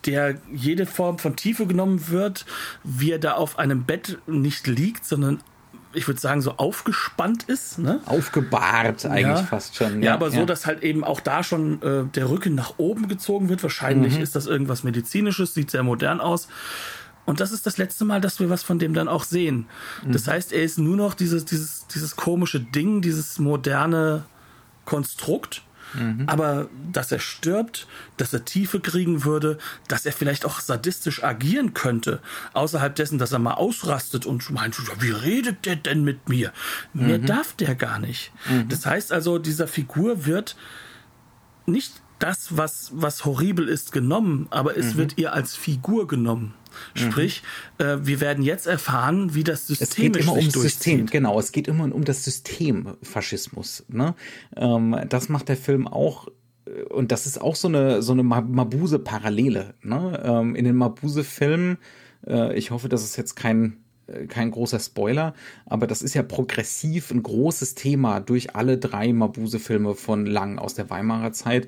[0.05, 2.45] der jede Form von Tiefe genommen wird,
[2.83, 5.39] wie er da auf einem Bett nicht liegt, sondern
[5.95, 7.79] ich würde sagen, so aufgespannt ist.
[7.79, 8.01] Ne?
[8.05, 9.43] Aufgebahrt eigentlich ja.
[9.43, 10.01] fast schon.
[10.01, 10.39] Ja, ja aber ja.
[10.39, 13.63] so, dass halt eben auch da schon äh, der Rücken nach oben gezogen wird.
[13.63, 14.23] Wahrscheinlich mhm.
[14.23, 16.47] ist das irgendwas Medizinisches, sieht sehr modern aus.
[17.25, 19.65] Und das ist das letzte Mal, dass wir was von dem dann auch sehen.
[20.05, 20.11] Mhm.
[20.11, 24.25] Das heißt, er ist nur noch dieses, dieses, dieses komische Ding, dieses moderne
[24.85, 25.63] Konstrukt.
[25.97, 26.27] Mhm.
[26.27, 31.73] Aber dass er stirbt, dass er Tiefe kriegen würde, dass er vielleicht auch sadistisch agieren
[31.73, 32.21] könnte,
[32.53, 36.51] außerhalb dessen, dass er mal ausrastet und meint, wie redet der denn mit mir?
[36.93, 37.07] Mhm.
[37.07, 38.31] Mehr darf der gar nicht.
[38.49, 38.69] Mhm.
[38.69, 40.55] Das heißt also, dieser Figur wird
[41.65, 44.99] nicht das, was, was horribel ist, genommen, aber es mhm.
[44.99, 46.53] wird ihr als Figur genommen.
[46.93, 46.99] Mhm.
[46.99, 47.43] Sprich,
[47.79, 47.85] mhm.
[47.85, 51.39] äh, wir werden jetzt erfahren, wie das System Es geht immer um das System, genau.
[51.39, 53.85] Es geht immer um das System Faschismus.
[53.87, 54.15] Ne?
[54.55, 56.27] Ähm, das macht der Film auch
[56.65, 59.73] äh, und das ist auch so eine so eine Mabuse-Parallele.
[59.81, 60.21] Ne?
[60.23, 61.77] Ähm, in den Mabuse-Filmen,
[62.27, 65.33] äh, ich hoffe, das ist jetzt kein äh, kein großer Spoiler,
[65.65, 70.75] aber das ist ja progressiv ein großes Thema durch alle drei Mabuse-Filme von Lang aus
[70.75, 71.67] der Weimarer Zeit,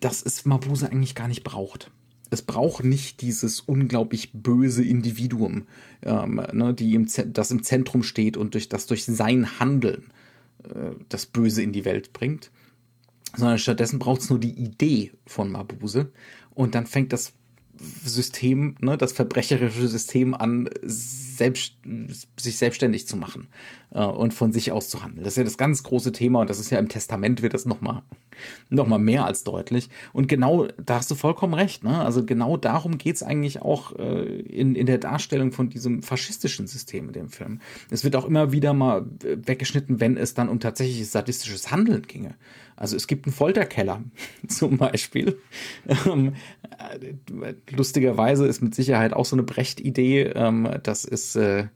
[0.00, 1.90] dass es Mabuse eigentlich gar nicht braucht.
[2.30, 5.66] Es braucht nicht dieses unglaublich böse Individuum,
[6.02, 10.10] ähm, ne, die im, das im Zentrum steht und durch das durch sein Handeln
[10.64, 12.50] äh, das Böse in die Welt bringt,
[13.36, 16.12] sondern stattdessen braucht es nur die Idee von Mabuse
[16.54, 17.34] und dann fängt das
[18.04, 21.74] System, ne, das verbrecherische System an, selbst,
[22.36, 23.48] sich selbstständig zu machen
[23.90, 25.24] äh, und von sich aus zu handeln.
[25.24, 27.66] Das ist ja das ganz große Thema und das ist ja im Testament wird das
[27.66, 28.02] nochmal
[28.68, 29.88] noch mal mehr als deutlich.
[30.12, 31.84] Und genau, da hast du vollkommen recht.
[31.84, 32.00] Ne?
[32.00, 36.66] Also genau darum geht es eigentlich auch äh, in, in der Darstellung von diesem faschistischen
[36.66, 37.60] System in dem Film.
[37.90, 42.34] Es wird auch immer wieder mal weggeschnitten, wenn es dann um tatsächliches sadistisches Handeln ginge.
[42.76, 44.02] Also es gibt einen Folterkeller
[44.48, 45.38] zum Beispiel.
[46.06, 46.34] Ähm,
[46.78, 50.32] äh, lustigerweise ist mit Sicherheit auch so eine Brecht-Idee.
[50.34, 51.66] Ähm, das ist äh,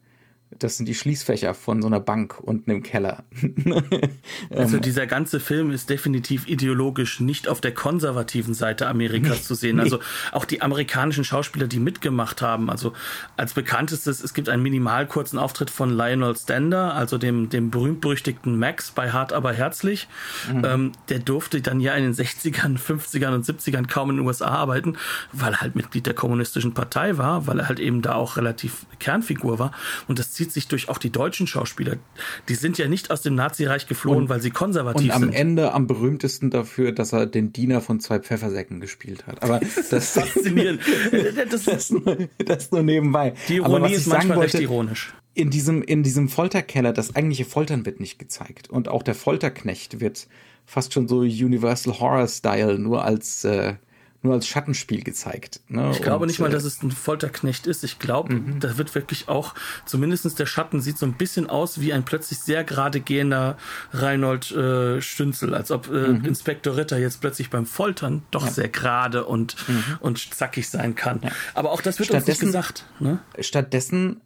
[0.50, 3.24] das sind die Schließfächer von so einer Bank unten im Keller.
[4.50, 9.54] also ähm, dieser ganze Film ist definitiv ideologisch nicht auf der konservativen Seite Amerikas zu
[9.54, 9.78] sehen.
[9.78, 9.98] Also
[10.32, 12.70] auch die amerikanischen Schauspieler, die mitgemacht haben.
[12.70, 12.94] Also
[13.36, 18.58] als bekanntestes, es gibt einen minimal kurzen Auftritt von Lionel Stander, also dem, dem berühmt-berüchtigten
[18.58, 20.08] Max bei Hart aber herzlich.
[20.50, 20.64] Mhm.
[20.64, 24.46] Ähm, der durfte dann ja in den 60ern, 50ern und 70ern kaum in den USA
[24.46, 24.96] arbeiten,
[25.32, 28.86] weil er halt Mitglied der kommunistischen Partei war, weil er halt eben da auch relativ
[28.98, 29.72] Kernfigur war.
[30.06, 31.96] Und das zieht sich durch auch die deutschen Schauspieler.
[32.48, 35.10] Die sind ja nicht aus dem Nazireich geflohen, und, weil sie konservativ sind.
[35.10, 35.32] Und am sind.
[35.32, 39.42] Ende am berühmtesten dafür, dass er den Diener von zwei Pfeffersäcken gespielt hat.
[39.42, 40.80] Aber das, das ist faszinierend.
[41.50, 43.34] das, das, nur, das nur nebenbei.
[43.48, 45.12] Die Ironie ist manchmal wollte, recht ironisch.
[45.34, 48.70] In diesem, in diesem Folterkeller, das eigentliche Foltern wird nicht gezeigt.
[48.70, 50.28] Und auch der Folterknecht wird
[50.66, 53.74] fast schon so Universal Horror Style nur als äh,
[54.22, 55.60] nur als Schattenspiel gezeigt.
[55.68, 55.90] Ne?
[55.92, 57.84] Ich glaube und, nicht mal, äh, dass es ein Folterknecht ist.
[57.84, 58.60] Ich glaube, mhm.
[58.60, 59.54] da wird wirklich auch,
[59.86, 63.56] zumindest der Schatten sieht so ein bisschen aus wie ein plötzlich sehr gerade gehender
[63.92, 66.24] Reinhold äh, Stünzel, als ob äh, mhm.
[66.24, 68.50] Inspektor Ritter jetzt plötzlich beim Foltern doch ja.
[68.50, 69.84] sehr gerade und, mhm.
[70.00, 71.20] und zackig sein kann.
[71.22, 71.30] Ja.
[71.54, 72.86] Aber auch das wird uns nicht gesagt.
[72.98, 73.20] Ne?
[73.38, 74.20] Stattdessen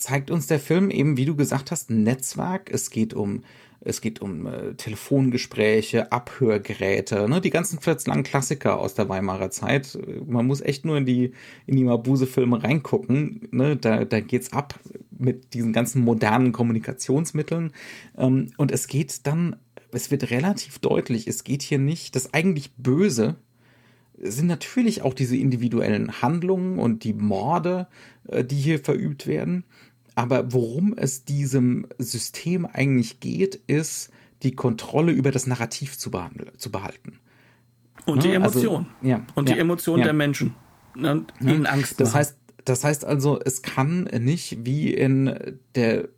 [0.00, 2.70] zeigt uns der Film eben, wie du gesagt hast, ein Netzwerk.
[2.72, 3.42] Es geht um
[3.82, 9.98] es geht um äh, Telefongespräche, Abhörgeräte, ne, die ganzen langen Klassiker aus der Weimarer Zeit.
[10.26, 11.32] Man muss echt nur in die,
[11.66, 13.48] in die Mabuse-Filme reingucken.
[13.52, 14.78] Ne, da, da geht's ab
[15.10, 17.72] mit diesen ganzen modernen Kommunikationsmitteln.
[18.18, 19.56] Ähm, und es geht dann,
[19.92, 23.36] es wird relativ deutlich, es geht hier nicht, das eigentlich Böse
[24.22, 27.86] sind natürlich auch diese individuellen Handlungen und die Morde,
[28.28, 29.64] äh, die hier verübt werden.
[30.14, 34.10] Aber worum es diesem System eigentlich geht, ist,
[34.42, 36.10] die Kontrolle über das Narrativ zu,
[36.56, 37.18] zu behalten.
[38.06, 38.86] Und die also, Emotion.
[39.00, 40.04] Also, ja, und die ja, Emotion ja.
[40.04, 40.54] der Menschen.
[40.96, 41.96] Und ihnen Angst machen.
[41.98, 46.08] Das heißt, das heißt also, es kann nicht wie in der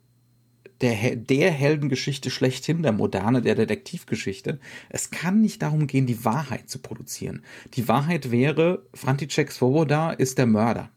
[0.81, 4.59] der, der Heldengeschichte schlechthin, der Moderne, der Detektivgeschichte.
[4.89, 7.41] Es kann nicht darum gehen, die Wahrheit zu produzieren.
[7.75, 10.89] Die Wahrheit wäre, František Svoboda ist der Mörder.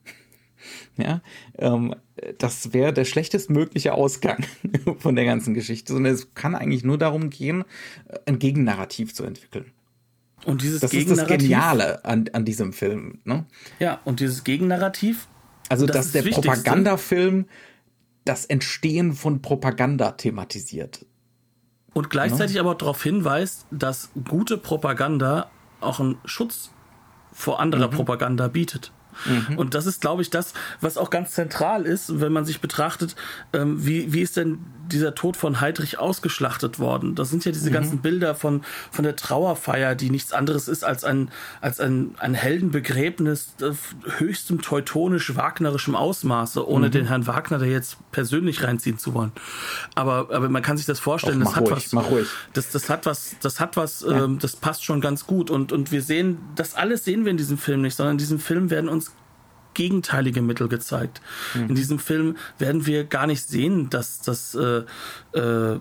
[0.96, 1.20] Ja,
[1.59, 1.94] ähm,
[2.38, 4.44] das wäre der schlechtestmögliche Ausgang
[4.98, 7.64] von der ganzen Geschichte, sondern es kann eigentlich nur darum gehen,
[8.26, 9.72] ein Gegennarrativ zu entwickeln.
[10.44, 13.20] Und dieses das ist das Geniale an, an diesem Film.
[13.24, 13.46] Ne?
[13.79, 15.29] Ja, und dieses Gegennarrativ.
[15.68, 16.48] Also, das dass der Wichtigste.
[16.48, 17.46] Propagandafilm
[18.24, 21.07] das Entstehen von Propaganda thematisiert.
[21.94, 22.62] Und gleichzeitig ja.
[22.62, 25.50] aber darauf hinweist, dass gute Propaganda
[25.81, 26.70] auch einen Schutz
[27.33, 27.94] vor anderer mhm.
[27.94, 28.92] Propaganda bietet.
[29.24, 29.59] Mhm.
[29.59, 33.16] Und das ist, glaube ich, das, was auch ganz zentral ist, wenn man sich betrachtet,
[33.52, 37.14] ähm, wie, wie ist denn dieser Tod von Heidrich ausgeschlachtet worden?
[37.14, 37.74] Das sind ja diese mhm.
[37.74, 42.35] ganzen Bilder von, von der Trauerfeier, die nichts anderes ist als ein, als ein, ein
[42.35, 43.55] Heldenbegräbnis
[44.18, 46.92] höchstem teutonisch-wagnerischem Ausmaße, ohne mhm.
[46.92, 49.33] den Herrn Wagner da jetzt persönlich reinziehen zu wollen.
[49.94, 52.26] Aber, aber man kann sich das vorstellen, Och, das hat ruhig, was.
[52.52, 54.24] Das, das hat was, das hat was, ja.
[54.24, 55.50] ähm, das passt schon ganz gut.
[55.50, 58.38] Und, und wir sehen, das alles sehen wir in diesem Film nicht, sondern in diesem
[58.38, 59.05] Film werden uns
[59.76, 61.20] gegenteilige Mittel gezeigt.
[61.54, 61.68] Mhm.
[61.68, 64.82] In diesem Film werden wir gar nicht sehen, dass das äh,
[65.38, 65.78] äh,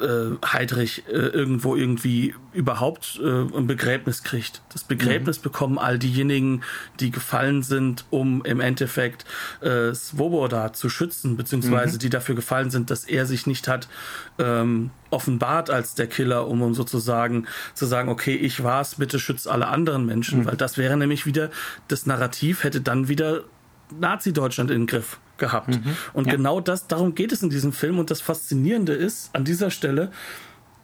[0.00, 4.62] äh, Heidrich äh, irgendwo irgendwie überhaupt äh, ein Begräbnis kriegt.
[4.72, 5.42] Das Begräbnis mhm.
[5.42, 6.62] bekommen all diejenigen,
[7.00, 9.24] die gefallen sind, um im Endeffekt
[9.60, 11.98] äh, Svoboda zu schützen, beziehungsweise mhm.
[12.00, 13.88] die dafür gefallen sind, dass er sich nicht hat
[14.38, 19.46] ähm, offenbart als der Killer, um, um sozusagen zu sagen, okay, ich war's, bitte schützt
[19.46, 20.46] alle anderen Menschen, mhm.
[20.46, 21.50] weil das wäre nämlich wieder,
[21.88, 23.44] das Narrativ hätte dann wieder
[23.96, 25.68] Nazi-Deutschland in den Griff gehabt.
[25.68, 26.34] Mhm, und ja.
[26.34, 27.98] genau das, darum geht es in diesem Film.
[27.98, 30.10] Und das Faszinierende ist an dieser Stelle,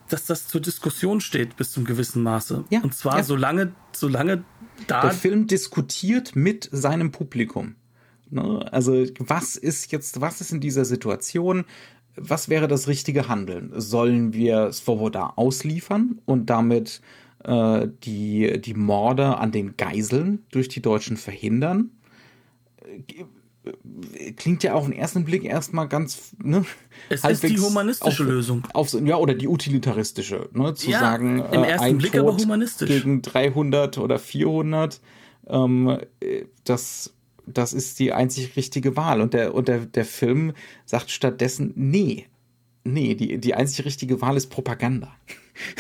[0.09, 2.65] dass das zur Diskussion steht bis zum gewissen Maße.
[2.71, 3.23] Ja, und zwar ja.
[3.23, 4.45] solange, solange
[4.87, 5.03] da.
[5.03, 7.77] Der Film diskutiert mit seinem Publikum.
[8.31, 8.67] Ne?
[8.73, 11.65] Also, was ist jetzt, was ist in dieser Situation?
[12.17, 13.73] Was wäre das richtige Handeln?
[13.75, 17.01] Sollen wir Svoboda ausliefern und damit
[17.45, 21.91] äh, die, die Morde an den Geiseln durch die Deutschen verhindern.
[24.15, 26.33] Äh, klingt ja auf den ersten Blick erstmal ganz.
[26.43, 26.65] Ne,
[27.09, 28.67] es ist die humanistische auf, Lösung.
[28.73, 30.49] Auf, ja, oder die utilitaristische.
[30.53, 32.89] Ne, zu ja, sagen, im ersten ein Blick Tod aber humanistisch.
[32.89, 35.01] gegen 300 oder 400.
[35.49, 35.99] Ähm,
[36.65, 37.15] das,
[37.47, 39.21] das ist die einzig richtige Wahl.
[39.21, 40.53] Und der, und der, der Film
[40.85, 42.27] sagt stattdessen, nee,
[42.85, 45.15] nee, die, die einzig richtige Wahl ist Propaganda.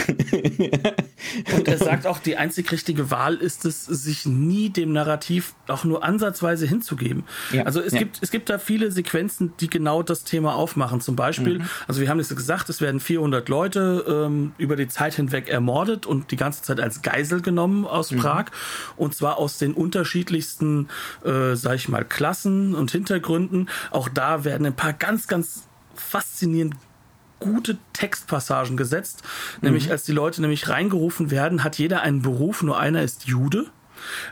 [1.56, 5.84] Und er sagt auch, die einzig richtige Wahl ist es, sich nie dem Narrativ auch
[5.84, 7.24] nur ansatzweise hinzugeben.
[7.52, 8.00] Ja, also es, ja.
[8.00, 11.00] gibt, es gibt da viele Sequenzen, die genau das Thema aufmachen.
[11.00, 11.68] Zum Beispiel, mhm.
[11.86, 16.06] also wir haben es gesagt, es werden 400 Leute ähm, über die Zeit hinweg ermordet
[16.06, 18.18] und die ganze Zeit als Geisel genommen aus mhm.
[18.18, 18.46] Prag.
[18.96, 20.88] Und zwar aus den unterschiedlichsten,
[21.24, 23.68] äh, sag ich mal, Klassen und Hintergründen.
[23.90, 25.64] Auch da werden ein paar ganz, ganz
[25.94, 26.74] faszinierend
[27.40, 29.22] gute Textpassagen gesetzt.
[29.56, 29.66] Mhm.
[29.66, 33.66] Nämlich als die Leute nämlich reingerufen werden, hat jeder einen Beruf, nur einer ist Jude.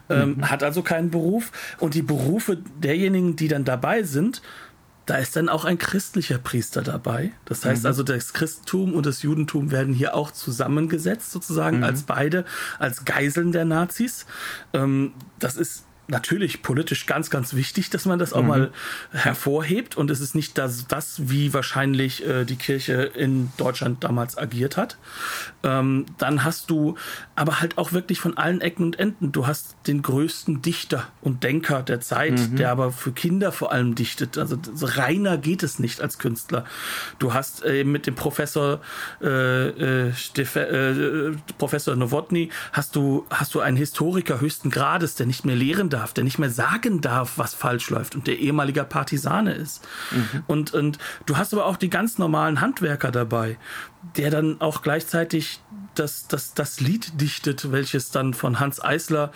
[0.08, 0.50] Ähm, mhm.
[0.50, 1.50] hat also keinen Beruf.
[1.78, 4.40] Und die Berufe derjenigen, die dann dabei sind,
[5.08, 7.32] da ist dann auch ein christlicher Priester dabei.
[7.46, 7.86] Das heißt mhm.
[7.86, 11.84] also, das Christentum und das Judentum werden hier auch zusammengesetzt, sozusagen, mhm.
[11.84, 12.44] als beide,
[12.78, 14.26] als Geiseln der Nazis.
[14.74, 18.48] Ähm, das ist natürlich politisch ganz, ganz wichtig, dass man das auch mhm.
[18.48, 18.72] mal
[19.12, 19.96] hervorhebt.
[19.96, 24.76] Und es ist nicht das, das wie wahrscheinlich äh, die Kirche in Deutschland damals agiert
[24.76, 24.96] hat.
[25.62, 26.96] Ähm, dann hast du
[27.36, 29.32] aber halt auch wirklich von allen Ecken und Enden.
[29.32, 32.56] Du hast den größten Dichter und Denker der Zeit, mhm.
[32.56, 34.38] der aber für Kinder vor allem dichtet.
[34.38, 36.64] Also so reiner geht es nicht als Künstler.
[37.18, 38.80] Du hast äh, mit dem Professor
[39.20, 45.44] äh, äh, äh, Professor Nowotny hast du hast du einen Historiker höchsten Grades, der nicht
[45.44, 48.84] mehr lehren darf darf, der nicht mehr sagen darf, was falsch läuft und der ehemaliger
[48.84, 49.86] Partisane ist.
[50.10, 50.44] Mhm.
[50.46, 53.58] Und, und du hast aber auch die ganz normalen Handwerker dabei,
[54.16, 55.60] der dann auch gleichzeitig
[55.94, 59.32] das, das, das Lied dichtet, welches dann von Hans Eisler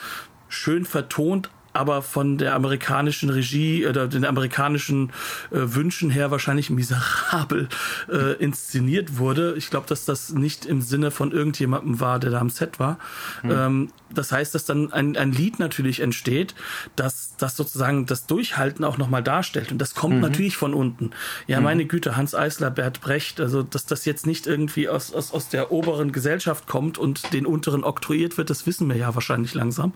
[0.48, 5.10] schön vertont, aber von der amerikanischen Regie oder den amerikanischen
[5.50, 7.68] äh, Wünschen her wahrscheinlich miserabel
[8.10, 9.54] äh, inszeniert wurde.
[9.56, 12.98] Ich glaube, dass das nicht im Sinne von irgendjemandem war, der da am Set war.
[13.42, 13.50] Mhm.
[13.50, 16.54] Ähm, das heißt, dass dann ein, ein Lied natürlich entsteht,
[16.96, 19.72] das, das sozusagen das Durchhalten auch nochmal darstellt.
[19.72, 20.20] Und das kommt mhm.
[20.20, 21.10] natürlich von unten.
[21.46, 21.64] Ja, mhm.
[21.64, 25.48] meine Güte, Hans Eisler, Bert Brecht, also dass das jetzt nicht irgendwie aus, aus, aus
[25.48, 29.92] der oberen Gesellschaft kommt und den unteren oktroyiert wird, das wissen wir ja wahrscheinlich langsam.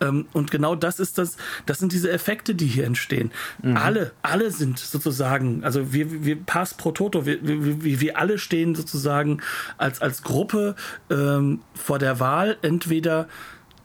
[0.00, 1.36] Ähm, und genau das ist das,
[1.66, 3.30] das sind diese Effekte, die hier entstehen.
[3.62, 3.76] Mhm.
[3.76, 8.74] Alle, alle sind sozusagen, also wir, wir pass pro toto, wir, wir, wir alle stehen
[8.74, 9.40] sozusagen
[9.78, 10.74] als, als Gruppe
[11.10, 13.28] ähm, vor der Wahl, entweder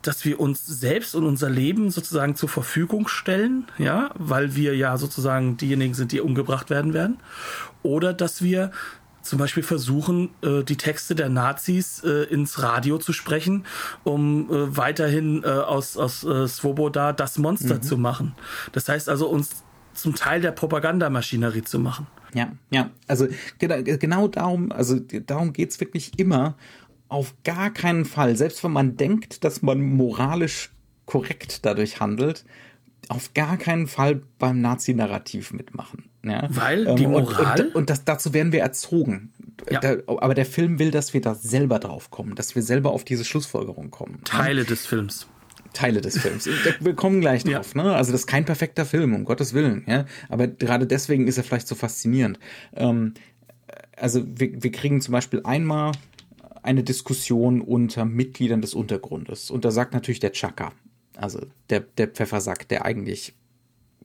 [0.02, 4.98] dass wir uns selbst und unser Leben sozusagen zur Verfügung stellen, ja, weil wir ja
[4.98, 7.18] sozusagen diejenigen sind, die umgebracht werden werden,
[7.84, 8.72] oder dass wir
[9.30, 13.66] zum Beispiel versuchen, äh, die Texte der Nazis äh, ins Radio zu sprechen,
[14.04, 17.82] um äh, weiterhin aus, aus Svoboda das Monster mhm.
[17.82, 18.36] zu machen.
[18.72, 19.64] Das heißt also, uns
[19.94, 22.08] zum Teil der Propagandamaschinerie zu machen.
[22.34, 23.28] Ja, ja, also
[23.58, 26.56] genau, genau darum, also darum geht's wirklich immer
[27.08, 30.72] auf gar keinen Fall, selbst wenn man denkt, dass man moralisch
[31.06, 32.46] korrekt dadurch handelt,
[33.08, 36.09] auf gar keinen Fall beim Nazi-Narrativ mitmachen.
[36.24, 36.48] Ja?
[36.50, 37.60] Weil die Moral.
[37.60, 39.32] Und, und, und das, dazu werden wir erzogen.
[39.70, 39.80] Ja.
[39.80, 43.04] Da, aber der Film will, dass wir da selber drauf kommen, dass wir selber auf
[43.04, 44.22] diese Schlussfolgerung kommen.
[44.24, 45.28] Teile des Films.
[45.74, 46.50] Teile des Films.
[46.80, 47.76] Wir kommen gleich drauf.
[47.76, 47.84] Ja.
[47.84, 47.96] Ne?
[47.96, 49.84] Also das ist kein perfekter Film, um Gottes Willen.
[49.88, 50.06] Ja?
[50.28, 52.40] Aber gerade deswegen ist er vielleicht so faszinierend.
[52.76, 53.14] Ähm,
[53.96, 55.92] also wir, wir kriegen zum Beispiel einmal
[56.64, 59.52] eine Diskussion unter Mitgliedern des Untergrundes.
[59.52, 60.72] Und da sagt natürlich der Chaka,
[61.16, 61.40] also
[61.70, 63.34] der, der Pfeffersack, der eigentlich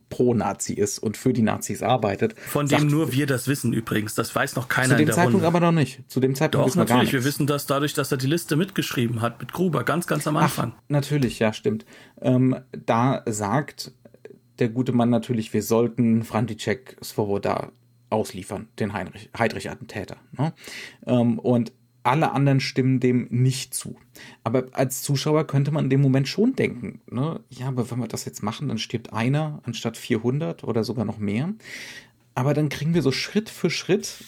[0.09, 2.39] pro-Nazi ist und für die Nazis arbeitet.
[2.39, 4.15] Von dem sagt, nur wir das wissen übrigens.
[4.15, 5.47] Das weiß noch keiner Zu dem Zeitpunkt Runde.
[5.47, 6.09] aber noch nicht.
[6.09, 7.11] Zu dem Zeitpunkt Doch, wir natürlich.
[7.11, 10.27] Gar wir wissen das dadurch, dass er die Liste mitgeschrieben hat mit Gruber, ganz, ganz
[10.27, 10.73] am Anfang.
[10.75, 11.85] Ach, natürlich, ja, stimmt.
[12.21, 13.91] Ähm, da sagt
[14.59, 17.71] der gute Mann natürlich, wir sollten František Svoboda
[18.09, 20.17] ausliefern, den Heidrich-Attentäter.
[20.37, 20.53] Ne?
[21.05, 21.73] Ähm, und
[22.05, 23.97] alle anderen stimmen dem nicht zu.
[24.43, 27.39] Aber als Zuschauer könnte man in dem Moment schon denken, ne?
[27.49, 31.17] ja, aber wenn wir das jetzt machen, dann stirbt einer anstatt 400 oder sogar noch
[31.17, 31.53] mehr.
[32.33, 34.23] Aber dann kriegen wir so Schritt für Schritt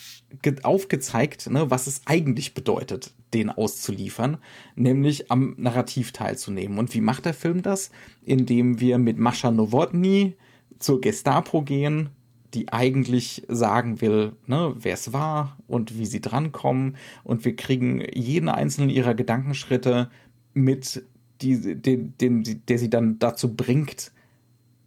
[0.63, 4.37] aufgezeigt, ne, was es eigentlich bedeutet, den auszuliefern,
[4.75, 6.79] nämlich am Narrativ teilzunehmen.
[6.79, 7.91] Und wie macht der Film das?
[8.23, 10.35] Indem wir mit Mascha Nowotny
[10.79, 12.09] zur Gestapo gehen,
[12.57, 16.97] die eigentlich sagen will, ne, wer es war und wie sie drankommen.
[17.23, 20.09] Und wir kriegen jeden einzelnen ihrer Gedankenschritte
[20.55, 21.03] mit,
[21.41, 24.11] die, den, den, der sie dann dazu bringt,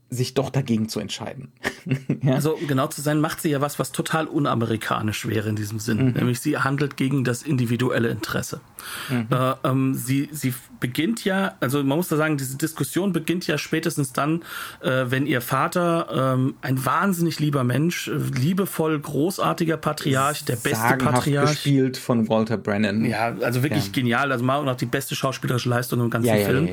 [0.08, 1.52] sich doch dagegen zu entscheiden.
[2.22, 2.34] ja?
[2.34, 6.06] Also genau zu sein, macht sie ja was, was total unamerikanisch wäre in diesem Sinn.
[6.06, 6.12] Mhm.
[6.14, 8.60] Nämlich sie handelt gegen das individuelle Interesse.
[9.08, 9.26] Mhm.
[9.30, 13.58] Äh, ähm, sie, sie beginnt ja, also man muss da sagen, diese Diskussion beginnt ja
[13.58, 14.42] spätestens dann,
[14.82, 20.76] äh, wenn ihr Vater ähm, ein wahnsinnig lieber Mensch, äh, liebevoll, großartiger Patriarch, der beste
[20.76, 21.50] Sagenhaft Patriarch.
[21.50, 23.04] gespielt von Walter Brennan.
[23.04, 23.92] Ja, also wirklich ja.
[23.92, 24.32] genial.
[24.32, 26.68] Also mal auch noch die beste schauspielerische Leistung im ganzen ja, ja, Film.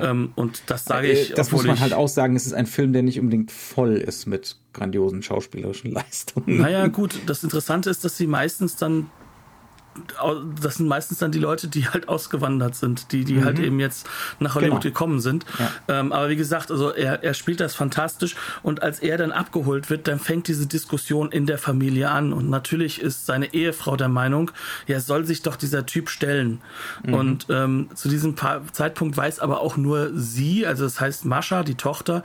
[0.00, 1.34] Ähm, und das sage äh, ich.
[1.34, 4.26] Das muss man halt auch sagen, es ist ein Film, der nicht unbedingt voll ist
[4.26, 6.58] mit grandiosen schauspielerischen Leistungen.
[6.58, 9.10] Naja, gut, das Interessante ist, dass sie meistens dann
[10.60, 13.46] das sind meistens dann die Leute, die halt ausgewandert sind, die, die halt mhm.
[13.46, 14.92] halt eben jetzt nach Hollywood genau.
[14.92, 15.44] gekommen sind.
[15.58, 16.00] Ja.
[16.00, 19.90] Ähm, aber wie gesagt, also er, er spielt das fantastisch und als er dann abgeholt
[19.90, 24.08] wird, dann fängt diese Diskussion in der Familie an und natürlich ist seine Ehefrau der
[24.08, 24.50] Meinung,
[24.86, 26.60] ja, soll sich doch dieser Typ stellen.
[27.04, 27.14] Mhm.
[27.14, 28.36] Und ähm, zu diesem
[28.72, 32.22] Zeitpunkt weiß aber auch nur sie, also das heißt Mascha, die Tochter,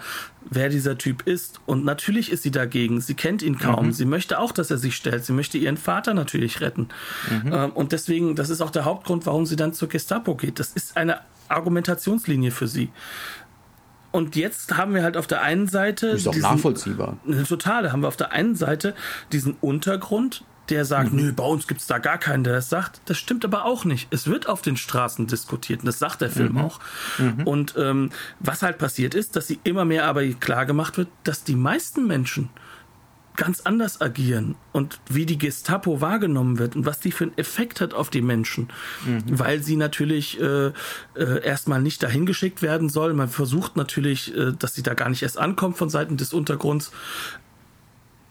[0.50, 1.60] wer dieser Typ ist.
[1.66, 3.02] Und natürlich ist sie dagegen.
[3.02, 3.88] Sie kennt ihn kaum.
[3.88, 3.91] Mhm.
[3.91, 5.26] Sie möchte auch, dass er sich stellt.
[5.26, 6.89] Sie möchte ihren Vater natürlich retten.
[7.30, 7.54] Mhm.
[7.54, 10.60] Ähm, und deswegen, das ist auch der Hauptgrund, warum sie dann zur Gestapo geht.
[10.60, 11.20] Das ist eine
[11.50, 12.89] Argumentationslinie für sie.
[14.12, 16.08] Und jetzt haben wir halt auf der einen Seite.
[16.08, 17.18] Ist auch diesen, nachvollziehbar.
[17.48, 17.84] Total.
[17.84, 18.95] Da haben wir auf der einen Seite
[19.32, 21.20] diesen Untergrund, der sagt, mhm.
[21.20, 23.01] nö, bei uns gibt es da gar keinen, der das sagt.
[23.05, 24.07] Das stimmt aber auch nicht.
[24.11, 26.57] Es wird auf den Straßen diskutiert und das sagt der Film mhm.
[26.57, 26.80] auch.
[27.18, 27.43] Mhm.
[27.43, 31.43] Und ähm, was halt passiert ist, dass sie immer mehr aber klar gemacht wird, dass
[31.43, 32.49] die meisten Menschen
[33.38, 37.80] ganz anders agieren und wie die Gestapo wahrgenommen wird und was die für einen Effekt
[37.80, 38.70] hat auf die Menschen,
[39.05, 39.22] mhm.
[39.28, 40.74] weil sie natürlich äh, äh,
[41.43, 43.13] erstmal nicht dahin geschickt werden soll.
[43.13, 46.91] Man versucht natürlich, äh, dass sie da gar nicht erst ankommt von Seiten des Untergrunds.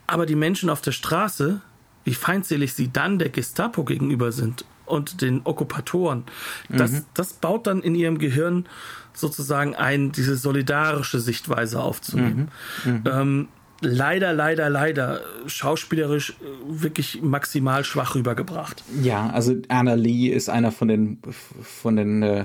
[0.08, 1.60] Aber die Menschen auf der Straße,
[2.06, 6.24] wie feindselig sie dann der Gestapo gegenüber sind und den Okkupatoren,
[6.68, 7.04] das, mhm.
[7.14, 8.66] das baut dann in ihrem Gehirn
[9.12, 12.48] sozusagen ein, diese solidarische Sichtweise aufzunehmen.
[12.84, 12.92] Mhm.
[12.92, 13.02] Mhm.
[13.06, 13.48] Ähm,
[13.80, 18.84] leider, leider, leider schauspielerisch äh, wirklich maximal schwach rübergebracht.
[19.02, 21.18] Ja, also Anna Lee ist einer von den
[21.62, 22.44] von den äh,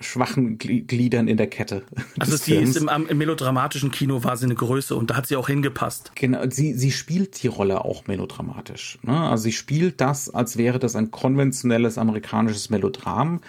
[0.00, 1.82] schwachen Gliedern in der Kette.
[2.18, 2.76] Also sie Films.
[2.76, 6.12] ist im, im, melodramatischen Kino war sie eine Größe und da hat sie auch hingepasst.
[6.14, 8.98] Genau, sie, sie spielt die Rolle auch melodramatisch.
[9.02, 9.18] Ne?
[9.18, 13.40] Also sie spielt das, als wäre das ein konventionelles amerikanisches Melodram,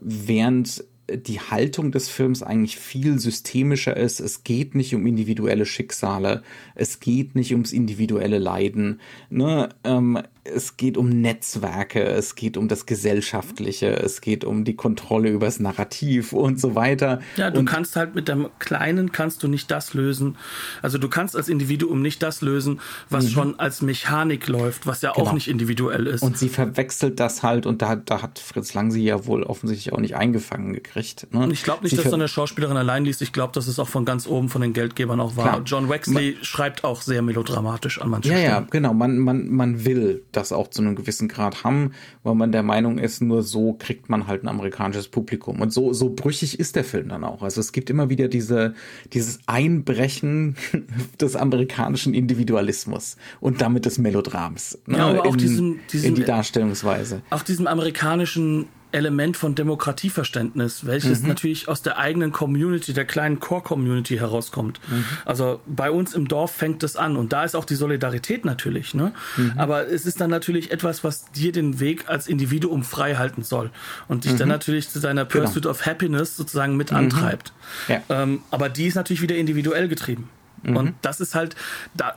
[0.00, 4.20] während die Haltung des Films eigentlich viel systemischer ist.
[4.20, 6.42] Es geht nicht um individuelle Schicksale,
[6.74, 9.00] es geht nicht ums individuelle Leiden.
[9.28, 9.68] Ne?
[9.84, 15.28] Ähm, es geht um Netzwerke, es geht um das Gesellschaftliche, es geht um die Kontrolle
[15.28, 17.20] übers Narrativ und so weiter.
[17.36, 20.36] Ja, du und kannst halt mit dem Kleinen kannst du nicht das lösen.
[20.82, 23.28] Also du kannst als Individuum nicht das lösen, was mhm.
[23.28, 25.28] schon als Mechanik läuft, was ja genau.
[25.28, 26.22] auch nicht individuell ist.
[26.22, 29.92] Und sie verwechselt das halt und da, da hat Fritz Lang sie ja wohl offensichtlich
[29.92, 31.28] auch nicht eingefangen gekriegt.
[31.32, 31.44] Ne?
[31.44, 33.22] Und ich glaube nicht, sie dass so eine Schauspielerin allein liest.
[33.22, 35.44] Ich glaube, dass es auch von ganz oben von den Geldgebern auch war.
[35.44, 35.62] Klar.
[35.64, 38.50] John Wexley man, schreibt auch sehr melodramatisch an manchen ja, Stellen.
[38.50, 38.92] Ja, genau.
[38.92, 42.98] Man, man, man will das auch zu einem gewissen Grad haben, weil man der Meinung
[42.98, 45.60] ist, nur so kriegt man halt ein amerikanisches Publikum.
[45.60, 47.42] Und so, so brüchig ist der Film dann auch.
[47.42, 48.74] Also es gibt immer wieder diese,
[49.12, 50.56] dieses Einbrechen
[51.20, 54.78] des amerikanischen Individualismus und damit des Melodrams.
[54.86, 57.22] Ne, ja, aber auch in, diesen, diesen, in die Darstellungsweise.
[57.30, 61.28] Auch diesem amerikanischen Element von Demokratieverständnis, welches mhm.
[61.28, 64.80] natürlich aus der eigenen Community, der kleinen Core-Community herauskommt.
[64.88, 65.04] Mhm.
[65.24, 68.94] Also bei uns im Dorf fängt es an und da ist auch die Solidarität natürlich.
[68.94, 69.12] Ne?
[69.36, 69.54] Mhm.
[69.56, 73.70] Aber es ist dann natürlich etwas, was dir den Weg als Individuum frei halten soll
[74.08, 74.52] und dich dann mhm.
[74.52, 75.44] natürlich zu deiner genau.
[75.44, 75.70] Pursuit genau.
[75.70, 76.98] of Happiness sozusagen mit mhm.
[76.98, 77.52] antreibt.
[77.88, 78.02] Ja.
[78.08, 80.28] Ähm, aber die ist natürlich wieder individuell getrieben.
[80.62, 80.76] Mhm.
[80.76, 81.56] Und das ist halt,
[81.94, 82.14] da,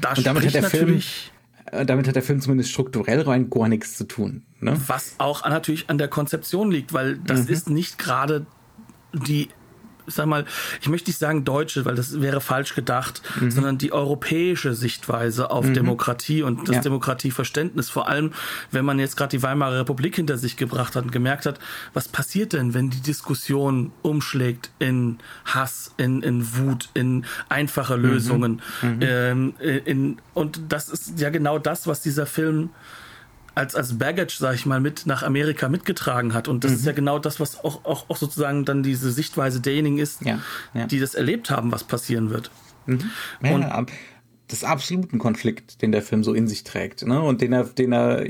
[0.00, 0.80] da und damit hat der natürlich.
[0.80, 1.35] Film äh,
[1.84, 4.44] damit hat der Film zumindest strukturell rein gar nichts zu tun.
[4.60, 4.80] Ne?
[4.86, 7.52] Was auch natürlich an der Konzeption liegt, weil das mhm.
[7.52, 8.46] ist nicht gerade
[9.12, 9.48] die
[10.06, 10.44] sag mal,
[10.80, 13.50] ich möchte nicht sagen deutsche, weil das wäre falsch gedacht, mhm.
[13.50, 15.74] sondern die europäische Sichtweise auf mhm.
[15.74, 16.82] Demokratie und das ja.
[16.82, 17.90] Demokratieverständnis.
[17.90, 18.32] Vor allem,
[18.70, 21.58] wenn man jetzt gerade die Weimarer Republik hinter sich gebracht hat und gemerkt hat,
[21.94, 28.02] was passiert denn, wenn die Diskussion umschlägt in Hass, in, in Wut, in einfache mhm.
[28.04, 28.62] Lösungen.
[28.82, 28.98] Mhm.
[29.00, 32.70] Ähm, in, und das ist ja genau das, was dieser Film
[33.56, 36.46] als, als Baggage, sag ich mal, mit nach Amerika mitgetragen hat.
[36.46, 36.76] Und das mhm.
[36.76, 40.38] ist ja genau das, was auch, auch, auch sozusagen dann diese Sichtweise derjenigen ist, ja,
[40.74, 40.86] ja.
[40.86, 42.50] die das erlebt haben, was passieren wird.
[42.84, 43.10] Mhm.
[43.42, 43.88] Ja, und,
[44.50, 47.20] des absoluten Konflikt, den der Film so in sich trägt, ne?
[47.20, 48.24] Und den er, den er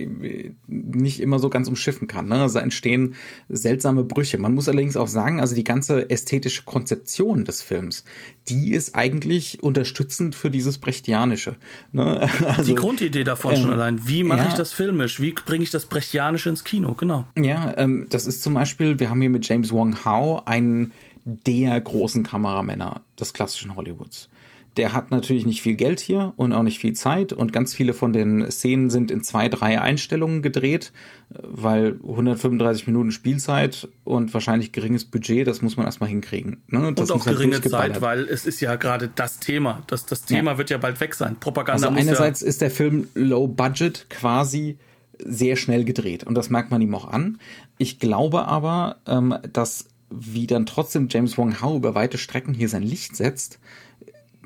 [0.67, 2.29] nicht immer so ganz umschiffen kann.
[2.29, 2.41] Ne?
[2.41, 3.17] Also entstehen
[3.51, 4.39] seltsame Brüche.
[4.39, 8.05] Man muss allerdings auch sagen, also die ganze ästhetische Konzeption des Films,
[8.49, 11.57] die ist eigentlich unterstützend für dieses Brechtianische.
[11.93, 12.29] Ne?
[12.47, 14.07] Also, die Grundidee davon ähm, schon allein.
[14.07, 15.21] Wie mache ja, ich das filmisch?
[15.21, 16.95] Wie bringe ich das Brechtianische ins Kino?
[16.95, 17.27] Genau.
[17.37, 20.93] Ja, ähm, das ist zum Beispiel, wir haben hier mit James Wong Howe einen
[21.25, 24.29] der großen Kameramänner des klassischen Hollywoods
[24.77, 27.95] der hat natürlich nicht viel Geld hier und auch nicht viel Zeit und ganz viele
[27.95, 30.93] von den Szenen sind in zwei, drei Einstellungen gedreht,
[31.31, 36.63] weil 135 Minuten Spielzeit und wahrscheinlich geringes Budget, das muss man erstmal hinkriegen.
[36.69, 36.87] Ne?
[36.87, 39.83] Und auch halt geringe Zeit, weil es ist ja gerade das Thema.
[39.87, 40.59] Das, das Thema ja.
[40.59, 41.37] wird ja bald weg sein.
[41.41, 44.79] Propaganda also einerseits ja ist der Film low budget quasi
[45.19, 47.39] sehr schnell gedreht und das merkt man ihm auch an.
[47.79, 52.69] Ich glaube aber, ähm, dass wie dann trotzdem James Wong Howe über weite Strecken hier
[52.69, 53.59] sein Licht setzt,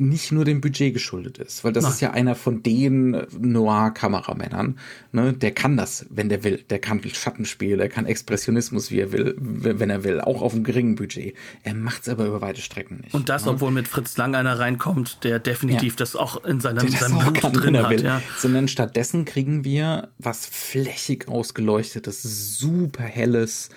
[0.01, 1.93] nicht nur dem Budget geschuldet ist, weil das Nein.
[1.93, 4.79] ist ja einer von den Noir-Kameramännern,
[5.13, 5.35] ne?
[5.35, 6.65] Der kann das, wenn der will.
[6.71, 10.65] Der kann Schattenspiel, der kann Expressionismus, wie er will, wenn er will, auch auf einem
[10.65, 11.35] geringen Budget.
[11.65, 13.15] Er macht es aber über weite Strecken nicht.
[13.15, 13.53] Und das, ne?
[13.53, 15.99] obwohl mit Fritz Lang einer reinkommt, der definitiv ja.
[15.99, 17.91] das auch in seinem, der seinem Blut kann, drin hat.
[17.91, 18.03] Will.
[18.03, 18.23] Ja.
[18.39, 23.69] Sondern stattdessen kriegen wir was flächig ausgeleuchtetes, super helles,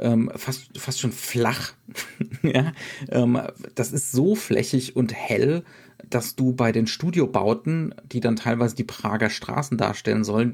[0.00, 1.72] ähm, fast, fast schon flach.
[2.42, 2.72] ja?
[3.08, 3.40] Ähm,
[3.74, 5.64] das ist so flächig und hell,
[6.08, 10.52] dass du bei den Studiobauten, die dann teilweise die Prager Straßen darstellen sollen,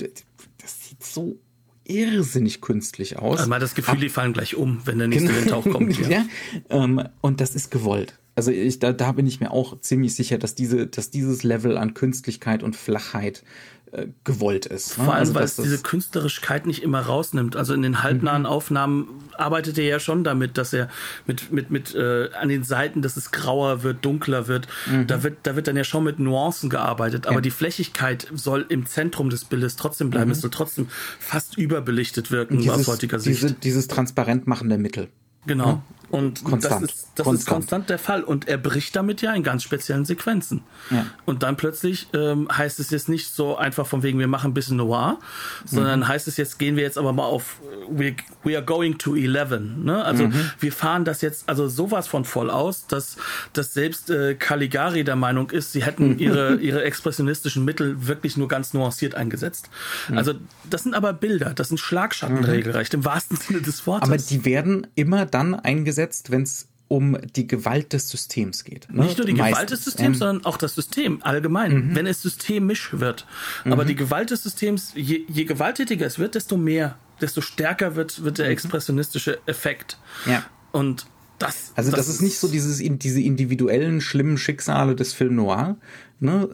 [0.59, 1.39] das sieht so
[1.85, 3.39] irrsinnig künstlich aus.
[3.39, 5.41] Also mal das Gefühl, Ab die fallen gleich um, wenn der nächste genau.
[5.41, 5.99] Windhauch kommt.
[6.09, 6.09] Ja.
[6.09, 6.27] ja
[6.71, 8.19] ähm, und das ist gewollt.
[8.35, 11.79] Also ich, da, da bin ich mir auch ziemlich sicher, dass diese, dass dieses Level
[11.79, 13.45] an Künstlichkeit und Flachheit
[13.93, 14.99] äh, gewollt ist.
[14.99, 15.05] Ne?
[15.05, 17.57] Vor allem, also, weil es diese Künstlerigkeit nicht immer rausnimmt.
[17.57, 18.47] Also in den halbnahen mhm.
[18.47, 20.89] Aufnahmen arbeitet er ja schon damit, dass er
[21.27, 24.67] mit, mit, mit äh, an den Seiten, dass es grauer wird, dunkler wird.
[24.91, 25.07] Mhm.
[25.07, 27.27] Da wird, da wird dann ja schon mit Nuancen gearbeitet.
[27.27, 27.41] Aber ja.
[27.41, 30.27] die Flächigkeit soll im Zentrum des Bildes trotzdem bleiben.
[30.27, 30.33] Mhm.
[30.33, 30.89] Es soll trotzdem
[31.21, 33.43] fast überbelichtet wirken dieses, aus heutiger Sicht.
[33.43, 35.09] Diese, dieses Transparentmachen der Mittel.
[35.47, 35.67] Genau.
[35.67, 35.83] Ja?
[36.09, 36.85] Und konstant.
[36.85, 37.39] das, ist, das konstant.
[37.39, 38.23] ist konstant der Fall.
[38.23, 40.63] Und er bricht damit ja in ganz speziellen Sequenzen.
[40.91, 41.07] Ja.
[41.25, 44.55] Und dann plötzlich ähm, heißt es jetzt nicht so einfach von wegen, wir machen ein
[44.55, 45.19] bisschen Noir,
[45.65, 46.09] sondern mhm.
[46.09, 49.61] heißt es jetzt, gehen wir jetzt aber mal auf, we, we are going to 11.
[49.83, 50.05] Ne?
[50.05, 50.51] Also mhm.
[50.61, 53.17] wir fahren das jetzt also sowas von voll aus, dass,
[53.53, 58.47] dass selbst äh, Caligari der Meinung ist, sie hätten ihre, ihre expressionistischen Mittel wirklich nur
[58.47, 59.71] ganz nuanciert eingesetzt.
[60.09, 60.19] Mhm.
[60.19, 60.35] Also
[60.71, 62.45] das sind aber Bilder, das sind Schlagschatten mhm.
[62.45, 64.09] regelrecht, im wahrsten Sinne des Wortes.
[64.09, 68.89] Aber die werden immer dann eingesetzt, wenn es um die Gewalt des Systems geht.
[68.91, 69.05] Ne?
[69.05, 69.55] Nicht nur die Meistens.
[69.55, 71.97] Gewalt des Systems, ähm, sondern auch das System allgemein, mhm.
[71.97, 73.27] wenn es systemisch wird.
[73.65, 73.73] Mhm.
[73.73, 78.23] Aber die Gewalt des Systems, je, je, gewalttätiger es wird, desto mehr, desto stärker wird,
[78.23, 78.53] wird der mhm.
[78.53, 79.99] expressionistische Effekt.
[80.27, 80.45] Ja.
[80.73, 81.07] Und
[81.39, 85.77] das, also das, das ist nicht so dieses, diese individuellen schlimmen Schicksale des Film Noir,
[86.21, 86.49] ne,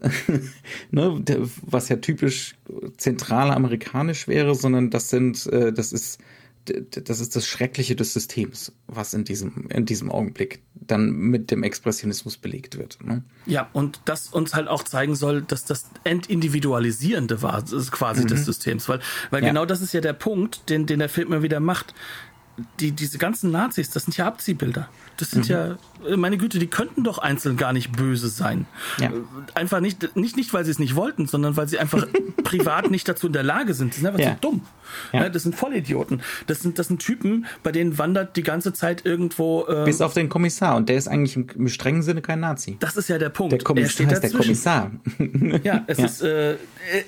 [0.90, 1.22] ne,
[1.62, 2.56] was ja typisch
[2.96, 6.18] zentral amerikanisch wäre, sondern das sind, äh, das ist
[6.64, 11.62] das ist das Schreckliche des Systems, was in diesem, in diesem Augenblick dann mit dem
[11.62, 12.98] Expressionismus belegt wird.
[13.04, 13.24] Ne?
[13.46, 18.28] Ja, und das uns halt auch zeigen soll, dass das Entindividualisierende war, quasi mhm.
[18.28, 19.00] des Systems, weil,
[19.30, 19.48] weil ja.
[19.48, 21.94] genau das ist ja der Punkt, den, den der Film immer wieder macht
[22.80, 24.88] die, diese ganzen Nazis, das sind ja Abziehbilder.
[25.16, 25.54] Das sind mhm.
[26.08, 28.66] ja, meine Güte, die könnten doch einzeln gar nicht böse sein.
[28.98, 29.10] Ja.
[29.54, 32.06] Einfach nicht, nicht, nicht, weil sie es nicht wollten, sondern weil sie einfach
[32.44, 33.94] privat nicht dazu in der Lage sind.
[33.94, 34.34] Die sind einfach ja.
[34.34, 34.62] zu dumm.
[35.12, 35.28] Ja.
[35.28, 36.22] das sind Vollidioten.
[36.46, 39.64] Das sind, das sind Typen, bei denen wandert die ganze Zeit irgendwo.
[39.66, 40.76] Äh, Bis auf den Kommissar.
[40.76, 42.76] Und der ist eigentlich im, im, strengen Sinne kein Nazi.
[42.80, 43.52] Das ist ja der Punkt.
[43.52, 44.32] Der Kommissar er dazwischen.
[44.32, 44.90] der Kommissar.
[45.64, 46.56] ja, es ist, äh,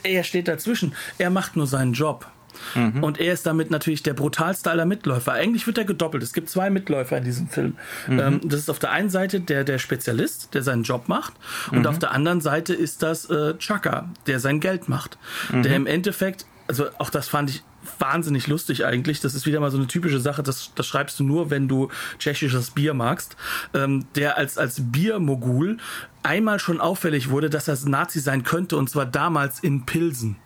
[0.02, 0.94] er steht dazwischen.
[1.18, 2.26] Er macht nur seinen Job.
[2.74, 3.02] Mhm.
[3.02, 5.32] Und er ist damit natürlich der brutalste aller Mitläufer.
[5.32, 6.22] Eigentlich wird er gedoppelt.
[6.22, 7.76] Es gibt zwei Mitläufer in diesem Film.
[8.06, 8.18] Mhm.
[8.18, 11.34] Ähm, das ist auf der einen Seite der, der Spezialist, der seinen Job macht.
[11.70, 11.86] Und mhm.
[11.86, 15.18] auf der anderen Seite ist das äh, Chaka, der sein Geld macht.
[15.50, 15.66] Der mhm.
[15.66, 17.62] im Endeffekt, also auch das fand ich
[17.98, 19.20] wahnsinnig lustig eigentlich.
[19.20, 21.88] Das ist wieder mal so eine typische Sache, das, das schreibst du nur, wenn du
[22.18, 23.36] tschechisches Bier magst.
[23.72, 25.78] Ähm, der als, als Biermogul
[26.22, 30.36] einmal schon auffällig wurde, dass er Nazi sein könnte, und zwar damals in Pilsen.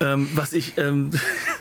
[0.00, 1.10] Ähm, was ich ähm,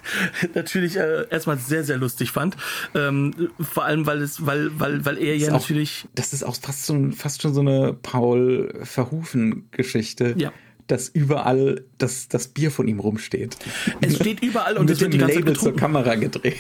[0.54, 2.58] natürlich äh, erstmal sehr, sehr lustig fand.
[2.96, 6.08] Ähm, vor allem, weil es, weil, weil, weil er ja auch, natürlich.
[6.16, 10.36] Das ist auch fast, so, fast schon so eine Paul Verhufen-Geschichte.
[10.38, 10.52] Ja
[10.88, 13.58] dass überall das, das Bier von ihm rumsteht.
[14.02, 16.58] Es steht überall und es wird die ganze Label Zeit zur Kamera gedreht.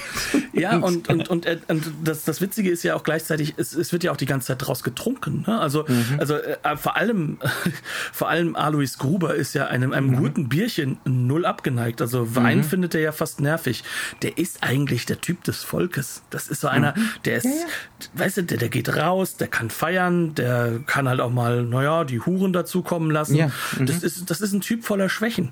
[0.54, 3.92] Ja, und, und, und, äh, und das, das Witzige ist ja auch gleichzeitig, es, es
[3.92, 5.44] wird ja auch die ganze Zeit draus getrunken.
[5.46, 5.60] Ne?
[5.60, 6.20] Also, mhm.
[6.20, 7.40] also äh, vor allem,
[8.14, 10.18] vor allem Alois Gruber ist ja einem, einem mhm.
[10.18, 12.02] guten Bierchen null abgeneigt.
[12.02, 12.64] Also Wein mhm.
[12.64, 13.84] findet er ja fast nervig.
[14.22, 16.24] Der ist eigentlich der Typ des Volkes.
[16.30, 17.10] Das ist so einer, mhm.
[17.26, 18.08] der ist, ja, ja.
[18.14, 22.04] weißt du, der, der geht raus, der kann feiern, der kann halt auch mal, naja,
[22.06, 23.36] die Huren dazukommen lassen.
[23.36, 23.52] Ja.
[23.80, 25.52] Das ist ist, das ist ein Typ voller Schwächen.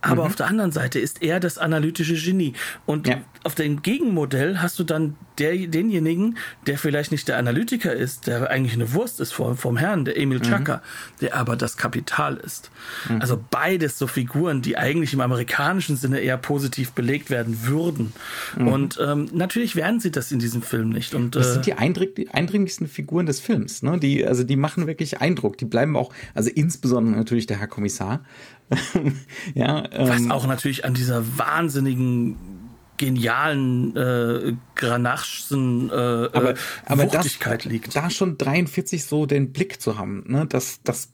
[0.00, 0.28] Aber mhm.
[0.28, 2.54] auf der anderen Seite ist er das analytische Genie.
[2.86, 3.20] Und ja.
[3.44, 6.36] auf dem Gegenmodell hast du dann der, denjenigen,
[6.66, 10.18] der vielleicht nicht der Analytiker ist, der eigentlich eine Wurst ist vom, vom Herrn, der
[10.18, 10.80] Emil Chaka, mhm.
[11.20, 12.70] der aber das Kapital ist.
[13.08, 13.20] Mhm.
[13.20, 18.12] Also beides so Figuren, die eigentlich im amerikanischen Sinne eher positiv belegt werden würden.
[18.56, 18.68] Mhm.
[18.68, 21.14] Und ähm, natürlich werden sie das in diesem Film nicht.
[21.14, 23.82] Und, das sind äh, die eindringlichsten Figuren des Films.
[23.82, 23.98] Ne?
[23.98, 25.58] Die, also die machen wirklich Eindruck.
[25.58, 27.99] Die bleiben auch, also insbesondere natürlich der Herr Kommissar.
[29.54, 32.36] ja, ähm, Was auch natürlich an dieser wahnsinnigen
[32.96, 37.96] genialen äh, Granachen äh, aber, aber Wuchtigkeit das, liegt.
[37.96, 41.12] Da schon 43 so den Blick zu haben, ne, dass das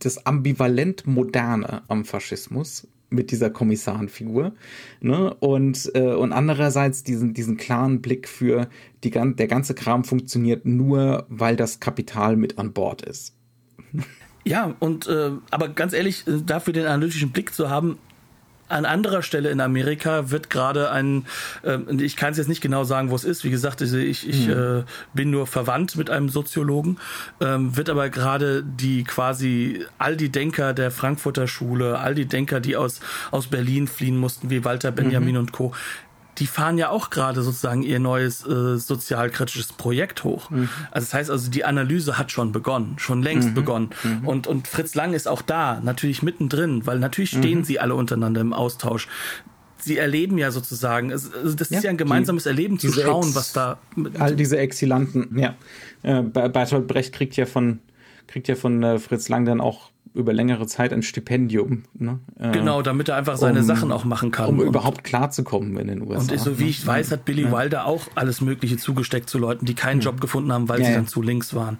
[0.00, 4.54] das ambivalent moderne am Faschismus mit dieser Kommissarenfigur
[5.00, 5.32] ne?
[5.34, 8.68] und äh, und andererseits diesen diesen klaren Blick für
[9.04, 13.36] die der ganze Kram funktioniert nur weil das Kapital mit an Bord ist
[14.44, 17.98] ja und äh, aber ganz ehrlich äh, dafür den analytischen Blick zu haben
[18.68, 21.26] an anderer Stelle in Amerika wird gerade ein,
[21.62, 24.46] äh, ich kann es jetzt nicht genau sagen, wo es ist, wie gesagt, ich, ich
[24.46, 24.52] mhm.
[24.52, 24.82] äh,
[25.12, 26.98] bin nur verwandt mit einem Soziologen,
[27.40, 32.60] ähm, wird aber gerade die quasi all die Denker der Frankfurter Schule, all die Denker,
[32.60, 35.40] die aus, aus Berlin fliehen mussten, wie Walter Benjamin mhm.
[35.40, 35.72] und Co.,
[36.38, 40.50] die fahren ja auch gerade sozusagen ihr neues äh, sozialkritisches Projekt hoch.
[40.50, 40.68] Mhm.
[40.90, 43.54] Also das heißt also, die Analyse hat schon begonnen, schon längst mhm.
[43.54, 43.90] begonnen.
[44.02, 44.28] Mhm.
[44.28, 47.64] Und, und Fritz Lang ist auch da, natürlich mittendrin, weil natürlich stehen mhm.
[47.64, 49.08] sie alle untereinander im Austausch.
[49.78, 53.26] Sie erleben ja sozusagen, also das ja, ist ja ein gemeinsames die, Erleben zu schauen,
[53.26, 53.78] Ex, was da.
[54.18, 55.54] all diese Exilanten, ja.
[56.02, 57.80] Äh, Bertolt Brecht kriegt ja von,
[58.26, 61.82] kriegt ja von äh, Fritz Lang dann auch über längere Zeit ein Stipendium.
[61.92, 62.20] Ne?
[62.38, 64.46] Äh, genau, damit er einfach seine um, Sachen auch machen kann.
[64.48, 66.32] Um überhaupt klarzukommen in den USA.
[66.32, 66.70] Und so wie ne?
[66.70, 67.52] ich weiß, hat Billy ja.
[67.52, 70.04] Wilder auch alles Mögliche zugesteckt zu Leuten, die keinen ja.
[70.06, 71.78] Job gefunden haben, weil ja, sie dann zu links waren.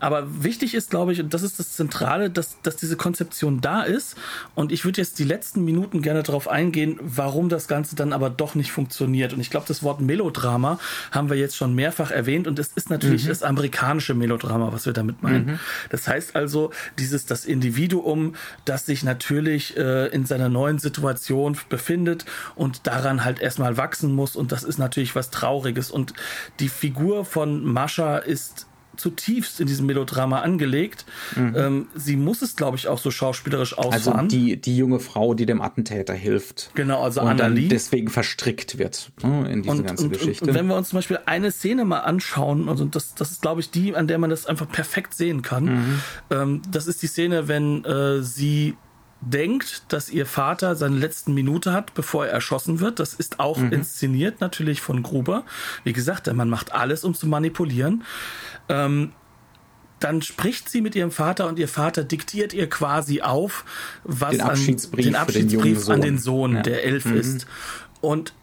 [0.00, 3.82] Aber wichtig ist, glaube ich, und das ist das Zentrale, dass, dass diese Konzeption da
[3.82, 4.16] ist.
[4.56, 8.30] Und ich würde jetzt die letzten Minuten gerne darauf eingehen, warum das Ganze dann aber
[8.30, 9.32] doch nicht funktioniert.
[9.32, 10.80] Und ich glaube, das Wort Melodrama
[11.12, 12.48] haben wir jetzt schon mehrfach erwähnt.
[12.48, 13.28] Und es ist natürlich mhm.
[13.28, 15.46] das amerikanische Melodrama, was wir damit meinen.
[15.46, 15.58] Mhm.
[15.90, 21.56] Das heißt also, dieses, das Individuum Individuum, das sich natürlich äh, in seiner neuen Situation
[21.68, 22.24] befindet
[22.54, 24.34] und daran halt erstmal wachsen muss.
[24.34, 25.90] Und das ist natürlich was Trauriges.
[25.90, 26.14] Und
[26.60, 28.66] die Figur von Mascha ist
[28.96, 31.04] zutiefst in diesem Melodrama angelegt.
[31.34, 31.54] Mhm.
[31.56, 34.20] Ähm, sie muss es, glaube ich, auch so schauspielerisch ausfahren.
[34.20, 36.70] Also die, die junge Frau, die dem Attentäter hilft.
[36.74, 37.68] Genau, also und Annalie.
[37.68, 40.46] deswegen verstrickt wird ne, in diese und, ganze und, Geschichte.
[40.46, 43.60] Und, wenn wir uns zum Beispiel eine Szene mal anschauen, also das, das ist, glaube
[43.60, 45.64] ich, die, an der man das einfach perfekt sehen kann.
[45.64, 46.00] Mhm.
[46.30, 48.76] Ähm, das ist die Szene, wenn äh, sie
[49.20, 53.00] denkt, dass ihr Vater seine letzten Minute hat, bevor er erschossen wird.
[53.00, 53.72] Das ist auch mhm.
[53.72, 55.44] inszeniert natürlich von Gruber.
[55.84, 58.04] Wie gesagt, der Mann macht alles, um zu manipulieren.
[58.68, 59.12] Ähm,
[59.98, 63.64] dann spricht sie mit ihrem Vater und ihr Vater diktiert ihr quasi auf,
[64.04, 66.62] was den Abschiedsbrief, an, den Abschiedsbrief den an den Sohn, ja.
[66.62, 67.16] der elf mhm.
[67.16, 67.46] ist.
[68.02, 68.34] Und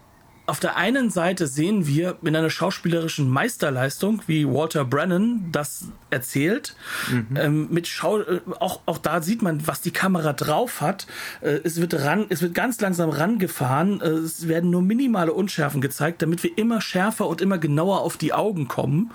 [0.46, 6.76] auf der einen Seite sehen wir in einer schauspielerischen Meisterleistung, wie Walter Brennan das erzählt.
[7.10, 7.36] Mhm.
[7.36, 11.06] Ähm, mit Schau äh, auch, auch da sieht man, was die Kamera drauf hat.
[11.40, 14.02] Äh, es wird ran, es wird ganz langsam rangefahren.
[14.02, 18.18] Äh, es werden nur minimale Unschärfen gezeigt, damit wir immer schärfer und immer genauer auf
[18.18, 19.12] die Augen kommen.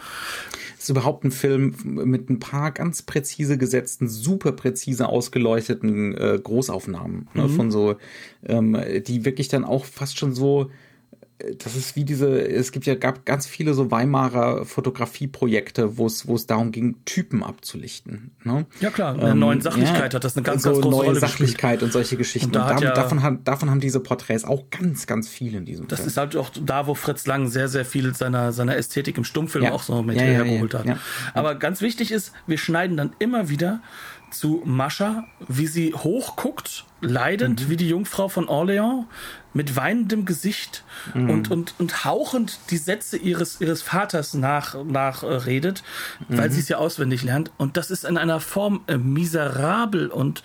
[0.78, 6.40] Es ist überhaupt ein Film mit ein paar ganz präzise gesetzten, super präzise ausgeleuchteten äh,
[6.42, 7.50] Großaufnahmen ne, mhm.
[7.50, 7.98] von so,
[8.48, 8.76] ähm,
[9.06, 10.72] die wirklich dann auch fast schon so
[11.64, 16.28] das ist wie diese, es gibt ja gab ganz viele so Weimarer Fotografieprojekte, wo es
[16.28, 18.32] wo es darum ging, Typen abzulichten.
[18.44, 18.66] Ne?
[18.82, 21.20] Ja klar, ähm, neuen Sachlichkeit ja, hat das eine ganz, so ganz große neue Rolle
[21.20, 21.84] Sachlichkeit gespielt.
[21.84, 22.48] und solche Geschichten.
[22.48, 25.64] Und, da und ja, davon, haben, davon haben diese Porträts auch ganz, ganz viel in
[25.64, 26.10] diesem Das Film.
[26.10, 29.64] ist halt auch da, wo Fritz Lang sehr, sehr viel seiner, seiner Ästhetik im Stummfilm
[29.64, 29.72] ja.
[29.72, 30.86] auch so mit hergeholt hat.
[31.34, 33.82] Aber ganz wichtig ist, wir schneiden dann immer wieder
[34.32, 37.70] zu Mascha, wie sie hochguckt, leidend mhm.
[37.70, 39.06] wie die Jungfrau von Orléans,
[39.54, 40.84] mit weinendem Gesicht
[41.14, 41.30] mhm.
[41.30, 45.84] und, und, und hauchend die Sätze ihres, ihres Vaters nach, nachredet,
[46.30, 46.54] äh, weil mhm.
[46.54, 47.52] sie es ja auswendig lernt.
[47.58, 50.44] Und das ist in einer Form äh, miserabel und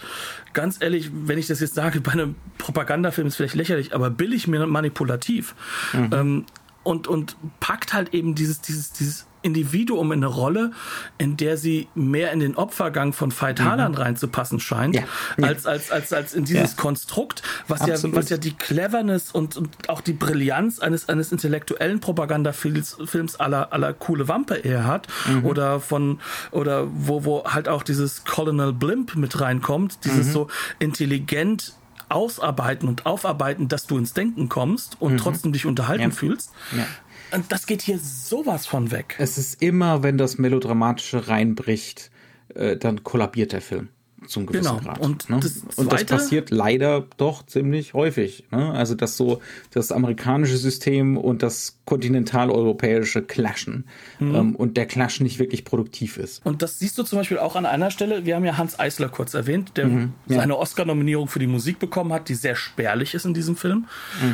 [0.53, 4.47] ganz ehrlich, wenn ich das jetzt sage, bei einem Propagandafilm ist vielleicht lächerlich, aber billig
[4.47, 5.55] manipulativ.
[5.93, 6.11] Mhm.
[6.13, 6.47] Ähm,
[6.83, 10.73] und, und packt halt eben dieses, dieses, dieses Individuum in eine Rolle,
[11.19, 13.67] in der sie mehr in den Opfergang von Veit mhm.
[13.67, 15.03] reinzupassen scheint, ja.
[15.41, 16.77] als, als, als, als in dieses ja.
[16.83, 22.01] Konstrukt, was ja, was ja die Cleverness und, und auch die Brillanz eines, eines intellektuellen
[22.01, 25.45] Propagandafilms Films aller, aller coole Wampe eher hat, mhm.
[25.45, 26.21] oder von,
[26.51, 30.33] oder wo, wo halt auch dieses Colonel Blimp mit reinkommt, dieses mhm.
[30.33, 31.75] so intelligent
[32.09, 35.19] ausarbeiten und aufarbeiten, dass du ins Denken kommst und mhm.
[35.19, 36.11] trotzdem dich unterhalten ja.
[36.11, 36.53] fühlst.
[36.77, 36.87] Ja.
[37.35, 39.17] Und das geht hier sowas von weg.
[39.19, 42.11] Es ist immer, wenn das Melodramatische reinbricht,
[42.55, 43.89] äh, dann kollabiert der Film.
[44.27, 44.81] zum gewissen Genau.
[44.81, 45.01] Grad.
[45.01, 45.39] Und ne?
[45.41, 48.47] das und das passiert leider doch ziemlich häufig.
[48.51, 48.73] Ne?
[48.73, 53.85] Also dass so das amerikanische System und das kontinentaleuropäische clashen
[54.19, 54.35] Mhm.
[54.35, 56.45] ähm, und der Clash nicht wirklich produktiv ist.
[56.47, 58.25] Und das siehst du zum Beispiel auch an einer Stelle.
[58.25, 60.13] Wir haben ja Hans Eisler kurz erwähnt, der Mhm.
[60.27, 60.37] ja.
[60.37, 63.87] seine Oscar-Nominierung für die Musik bekommen hat, die sehr spärlich ist in diesem Film.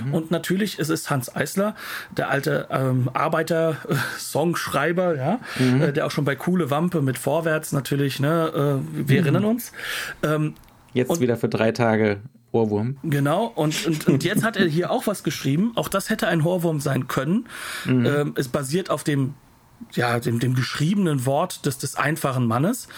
[0.06, 0.14] Mhm.
[0.14, 1.74] Und natürlich ist es Hans Eisler,
[2.16, 5.82] der alte ähm, Arbeiter-Songschreiber, ja, Mhm.
[5.82, 9.72] äh, der auch schon bei Coole Wampe mit Vorwärts natürlich, ne, äh, wir erinnern uns.
[10.22, 10.54] Ähm,
[10.92, 12.16] Jetzt Und- wieder für drei Tage
[12.52, 12.96] Ohrwurm.
[13.02, 15.72] Genau, und, und, und jetzt hat er hier auch was geschrieben.
[15.76, 17.46] Auch das hätte ein Horwurm sein können.
[18.06, 19.34] Ähm, es basiert auf dem,
[19.92, 22.88] ja, dem, dem geschriebenen Wort des, des einfachen Mannes.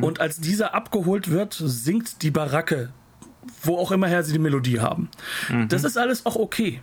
[0.00, 2.92] Und als dieser abgeholt wird, singt die Baracke,
[3.62, 5.08] wo auch immer her sie die Melodie haben.
[5.68, 6.80] Das ist alles auch okay.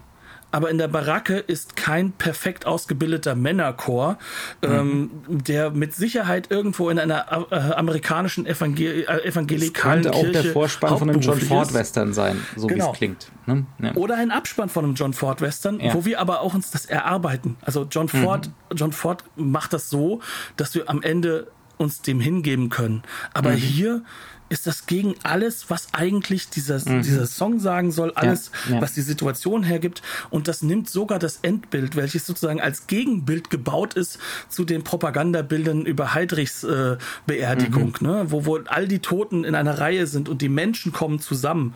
[0.52, 4.18] Aber in der Baracke ist kein perfekt ausgebildeter Männerchor,
[4.64, 10.32] ähm, der mit Sicherheit irgendwo in einer äh, amerikanischen Evangel äh, evangelikalen Könnte auch der
[10.32, 11.74] Kirche Vorspann von einem John Ford.
[11.74, 12.92] Western sein, so wie Genau.
[12.92, 13.32] es klingt.
[13.46, 13.66] Ne?
[13.80, 13.94] Ja.
[13.96, 15.94] Oder ein Abspann von einem John Ford Western, Ja.
[15.94, 17.58] wo wir aber auch uns das erarbeiten.
[17.62, 20.22] Also John Ford, John Ford macht das so,
[20.58, 23.04] dass wir am Ende uns dem hingeben können.
[23.34, 24.02] Aber hier
[24.50, 28.82] ist das gegen alles, was eigentlich dieser, dieser Song sagen soll, alles, ja.
[28.82, 30.02] was die Situation hergibt.
[30.30, 34.20] Und das nimmt sogar das Endbild, welches sozusagen als Gegenbild gebaut ist
[34.50, 38.26] zu den Propagandabildern über Heidrichs äh, Beerdigung, ne?
[38.30, 41.74] wo, wo all die Toten in einer Reihe sind und die Menschen kommen zusammen.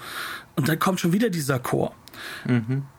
[0.55, 1.93] Und dann kommt schon wieder dieser Chor.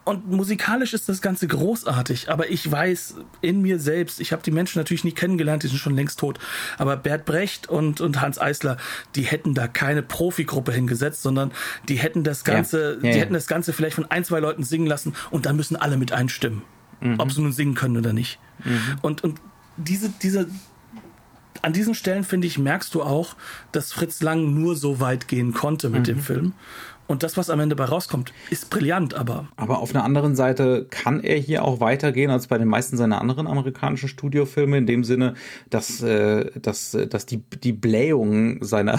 [0.04, 4.50] Und musikalisch ist das Ganze großartig, aber ich weiß in mir selbst, ich habe die
[4.50, 6.38] Menschen natürlich nie kennengelernt, die sind schon längst tot,
[6.78, 8.76] aber Bert Brecht und, und Hans Eisler,
[9.14, 11.52] die hätten da keine Profigruppe hingesetzt, sondern
[11.88, 13.14] die hätten das Ganze, Ja, die ja.
[13.24, 16.12] hätten das Ganze vielleicht von ein, zwei Leuten singen lassen und dann müssen alle mit
[16.12, 16.62] einstimmen,
[17.18, 18.38] ob sie nun singen können oder nicht.
[19.02, 19.40] Und, und
[19.76, 20.48] diese, diese,
[21.62, 23.36] an diesen Stellen, finde ich, merkst du auch,
[23.72, 26.52] dass Fritz Lang nur so weit gehen konnte mit dem Film.
[27.06, 30.86] Und das, was am Ende bei rauskommt, ist brillant, aber Aber auf einer anderen Seite
[30.88, 35.04] kann er hier auch weitergehen als bei den meisten seiner anderen amerikanischen Studiofilme, in dem
[35.04, 35.34] Sinne,
[35.68, 38.98] dass, äh, dass, äh, dass die, die Blähungen seiner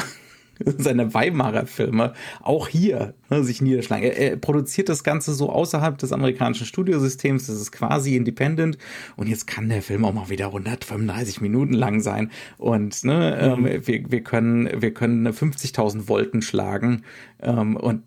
[0.78, 4.03] seine Weimarer Filme auch hier ne, sich niederschlagen.
[4.03, 8.78] Er, er produziert das Ganze so außerhalb des amerikanischen Studiosystems, das ist quasi independent.
[9.16, 12.32] Und jetzt kann der Film auch mal wieder 135 Minuten lang sein.
[12.58, 17.03] Und ne, ähm, wir, wir können wir können 50.000 Volten schlagen.
[17.41, 18.03] Ähm, und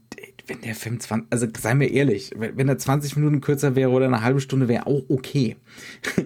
[0.49, 3.91] wenn der Film 20, also sei mir ehrlich, wenn wenn er 20 Minuten kürzer wäre
[3.91, 5.57] oder eine halbe Stunde wäre auch okay.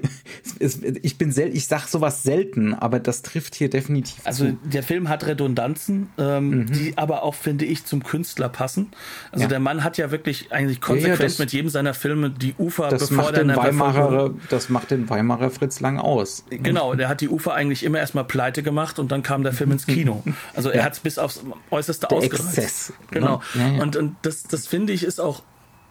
[0.58, 4.46] Es- es- ich bin sel ich sag sowas selten, aber das trifft hier definitiv Also
[4.46, 4.58] zu.
[4.64, 8.90] der Film hat Redundanzen, ähm, die aber auch, finde ich, zum Künstler passen.
[9.30, 9.48] Also Ja.
[9.48, 12.54] der Mann hat ja wirklich eigentlich konsequent Ja, ja, das- mit jedem seiner Filme die
[12.58, 16.44] Ufer Das bevor macht, der den Weimarer, das macht den Weimarer Fritz Lang aus.
[16.50, 19.72] Genau, der hat die Ufer eigentlich immer erstmal pleite gemacht und dann kam der Film
[19.72, 20.22] ins Kino.
[20.54, 22.58] Also er hat es bis aufs Äußerste Der ausgereizt.
[22.58, 23.42] Exzess, Genau.
[23.54, 23.76] ne?
[23.76, 23.82] Ja.
[23.82, 25.42] Und, und das, das finde ich ist auch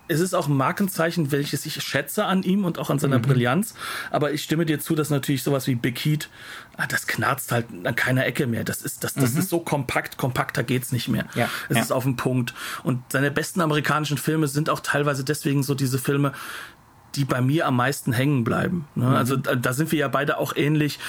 [0.08, 3.22] es ist auch ein Markenzeichen, welches ich schätze an ihm und auch an seiner Mhm.
[3.22, 3.76] Brillanz.
[4.10, 6.30] Aber ich stimme dir zu, dass natürlich sowas wie Big Heat,
[6.76, 8.66] ah, das knarzt halt an keiner Ecke mehr.
[8.66, 11.24] Das ist, das, das ist so kompakt, kompakter geht's nicht mehr.
[11.24, 11.40] Mhm.
[11.40, 11.84] Ja, es ja.
[11.84, 12.54] ist auf dem Punkt.
[12.84, 16.34] Und seine besten amerikanischen Filme sind auch teilweise deswegen so diese Filme,
[17.16, 18.86] die bei mir am meisten hängen bleiben.
[18.96, 19.06] Ne?
[19.06, 19.14] Mhm.
[19.14, 21.00] Also da, da sind wir ja beide auch ähnlich,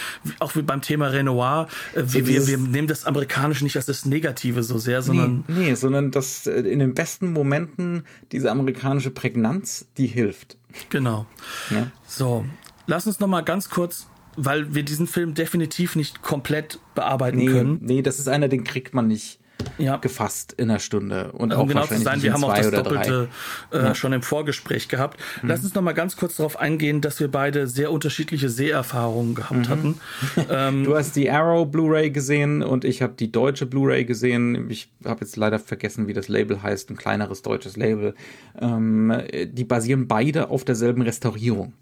[0.40, 1.68] auch wie beim Thema Renoir.
[1.94, 5.68] Äh, wir, wir, wir nehmen das Amerikanische nicht als das Negative so sehr, sondern Nee,
[5.70, 10.56] nee, sondern dass äh, in den besten Momenten diese amerikanische Prägnanz, die hilft.
[10.90, 11.26] genau.
[11.70, 11.90] Ja.
[12.06, 12.44] So,
[12.86, 17.46] lass uns noch mal ganz kurz, weil wir diesen Film definitiv nicht komplett bearbeiten Nee,
[17.46, 17.78] können.
[17.82, 19.38] nee, das ist einer, den kriegt man nicht
[19.78, 19.96] Ja.
[19.96, 21.32] gefasst in einer Stunde.
[21.32, 22.66] Und Um auch genau zu sein, wir haben auch das.
[22.70, 22.74] Mhm.
[22.76, 23.28] Doppelte
[23.70, 25.20] äh, schon im Vorgespräch gehabt.
[25.42, 29.34] Lass uns noch mal ganz kurz darauf eingehen, dass wir beide sehr unterschiedliche Seherfahrungen Mhm.
[29.34, 30.00] gehabt hatten.
[30.50, 34.70] Ähm, Du hast die Arrow Blu-ray gesehen und ich habe die deutsche Bluray gesehen.
[34.70, 38.14] Ich habe jetzt leider vergessen, wie das Label heißt, ein kleineres deutsches Label.
[38.60, 39.12] Ähm,
[39.46, 41.72] die basieren beide auf derselben Restaurierung.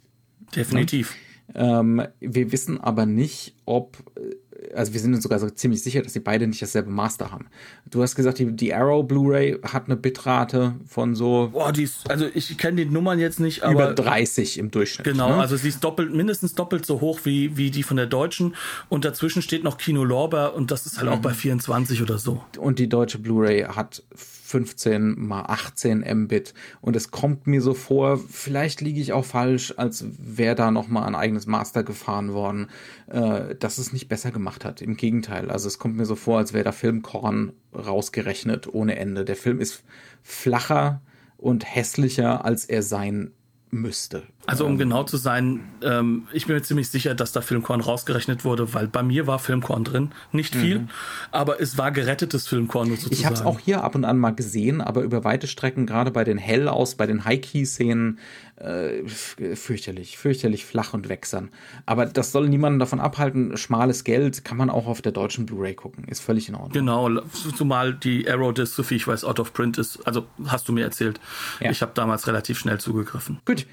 [0.55, 1.15] definitiv.
[1.55, 6.03] Ähm, wir wissen aber nicht, ob, äh, also wir sind uns sogar so ziemlich sicher,
[6.03, 7.47] dass sie beide nicht dasselbe Master haben.
[7.89, 12.11] Du hast gesagt, die, die Arrow Blu-ray hat eine Bitrate von so Boah, die ist,
[12.11, 15.05] also ich kenne die Nummern jetzt nicht, über aber 30 im Durchschnitt.
[15.05, 15.37] Genau, ne?
[15.37, 18.55] also sie ist doppelt, mindestens doppelt so hoch wie, wie die von der deutschen.
[18.89, 21.23] Und dazwischen steht noch Kino Lorber und das ist halt auch Mhm.
[21.23, 22.43] bei 24 oder so.
[22.59, 28.19] und die deutsche Blu-ray hat 15 mal 18 Mbit und es kommt mir so vor,
[28.19, 32.69] vielleicht liege ich auch falsch, als wäre da noch mal ein eigenes Master gefahren worden,
[33.11, 34.81] äh, dass es nicht besser gemacht hat.
[34.81, 39.25] Im Gegenteil, also es kommt mir so vor, als wäre da Filmkorn rausgerechnet ohne Ende.
[39.25, 39.83] Der Film ist
[40.23, 41.03] flacher
[41.37, 43.33] und hässlicher, als er sein
[43.71, 44.23] müsste.
[44.51, 47.81] Also um ähm, genau zu sein, ähm, ich bin mir ziemlich sicher, dass da Filmkorn
[47.81, 50.11] rausgerechnet wurde, weil bei mir war Filmkorn drin.
[50.33, 50.89] Nicht viel, mhm.
[51.31, 53.15] aber es war gerettetes Filmkorn sozusagen.
[53.15, 56.11] Ich habe es auch hier ab und an mal gesehen, aber über weite Strecken, gerade
[56.11, 58.19] bei den Hell aus, bei den High-Key-Szenen,
[58.57, 61.51] äh, fürchterlich, fürchterlich flach und wächsern.
[61.87, 63.57] Aber das soll niemanden davon abhalten.
[63.57, 66.05] Schmales Geld kann man auch auf der deutschen Blu-ray gucken.
[66.09, 66.73] Ist völlig in Ordnung.
[66.73, 67.09] Genau,
[67.57, 70.05] zumal die Arrow Disc, so viel ich weiß, out of print ist.
[70.07, 71.21] Also hast du mir erzählt.
[71.61, 71.71] Ja.
[71.71, 73.39] Ich habe damals relativ schnell zugegriffen.
[73.45, 73.67] Gut.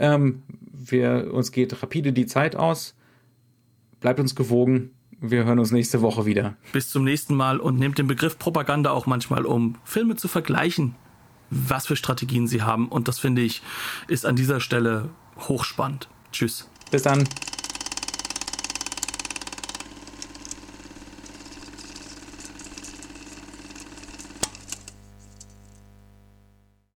[0.00, 0.42] Ähm,
[0.72, 2.96] wir, uns geht rapide die Zeit aus.
[4.00, 4.90] Bleibt uns gewogen.
[5.20, 6.56] Wir hören uns nächste Woche wieder.
[6.72, 10.94] Bis zum nächsten Mal und nehmt den Begriff Propaganda auch manchmal um, Filme zu vergleichen,
[11.50, 12.88] was für Strategien sie haben.
[12.88, 13.62] Und das finde ich
[14.08, 16.08] ist an dieser Stelle hochspannend.
[16.32, 16.70] Tschüss.
[16.90, 17.28] Bis dann.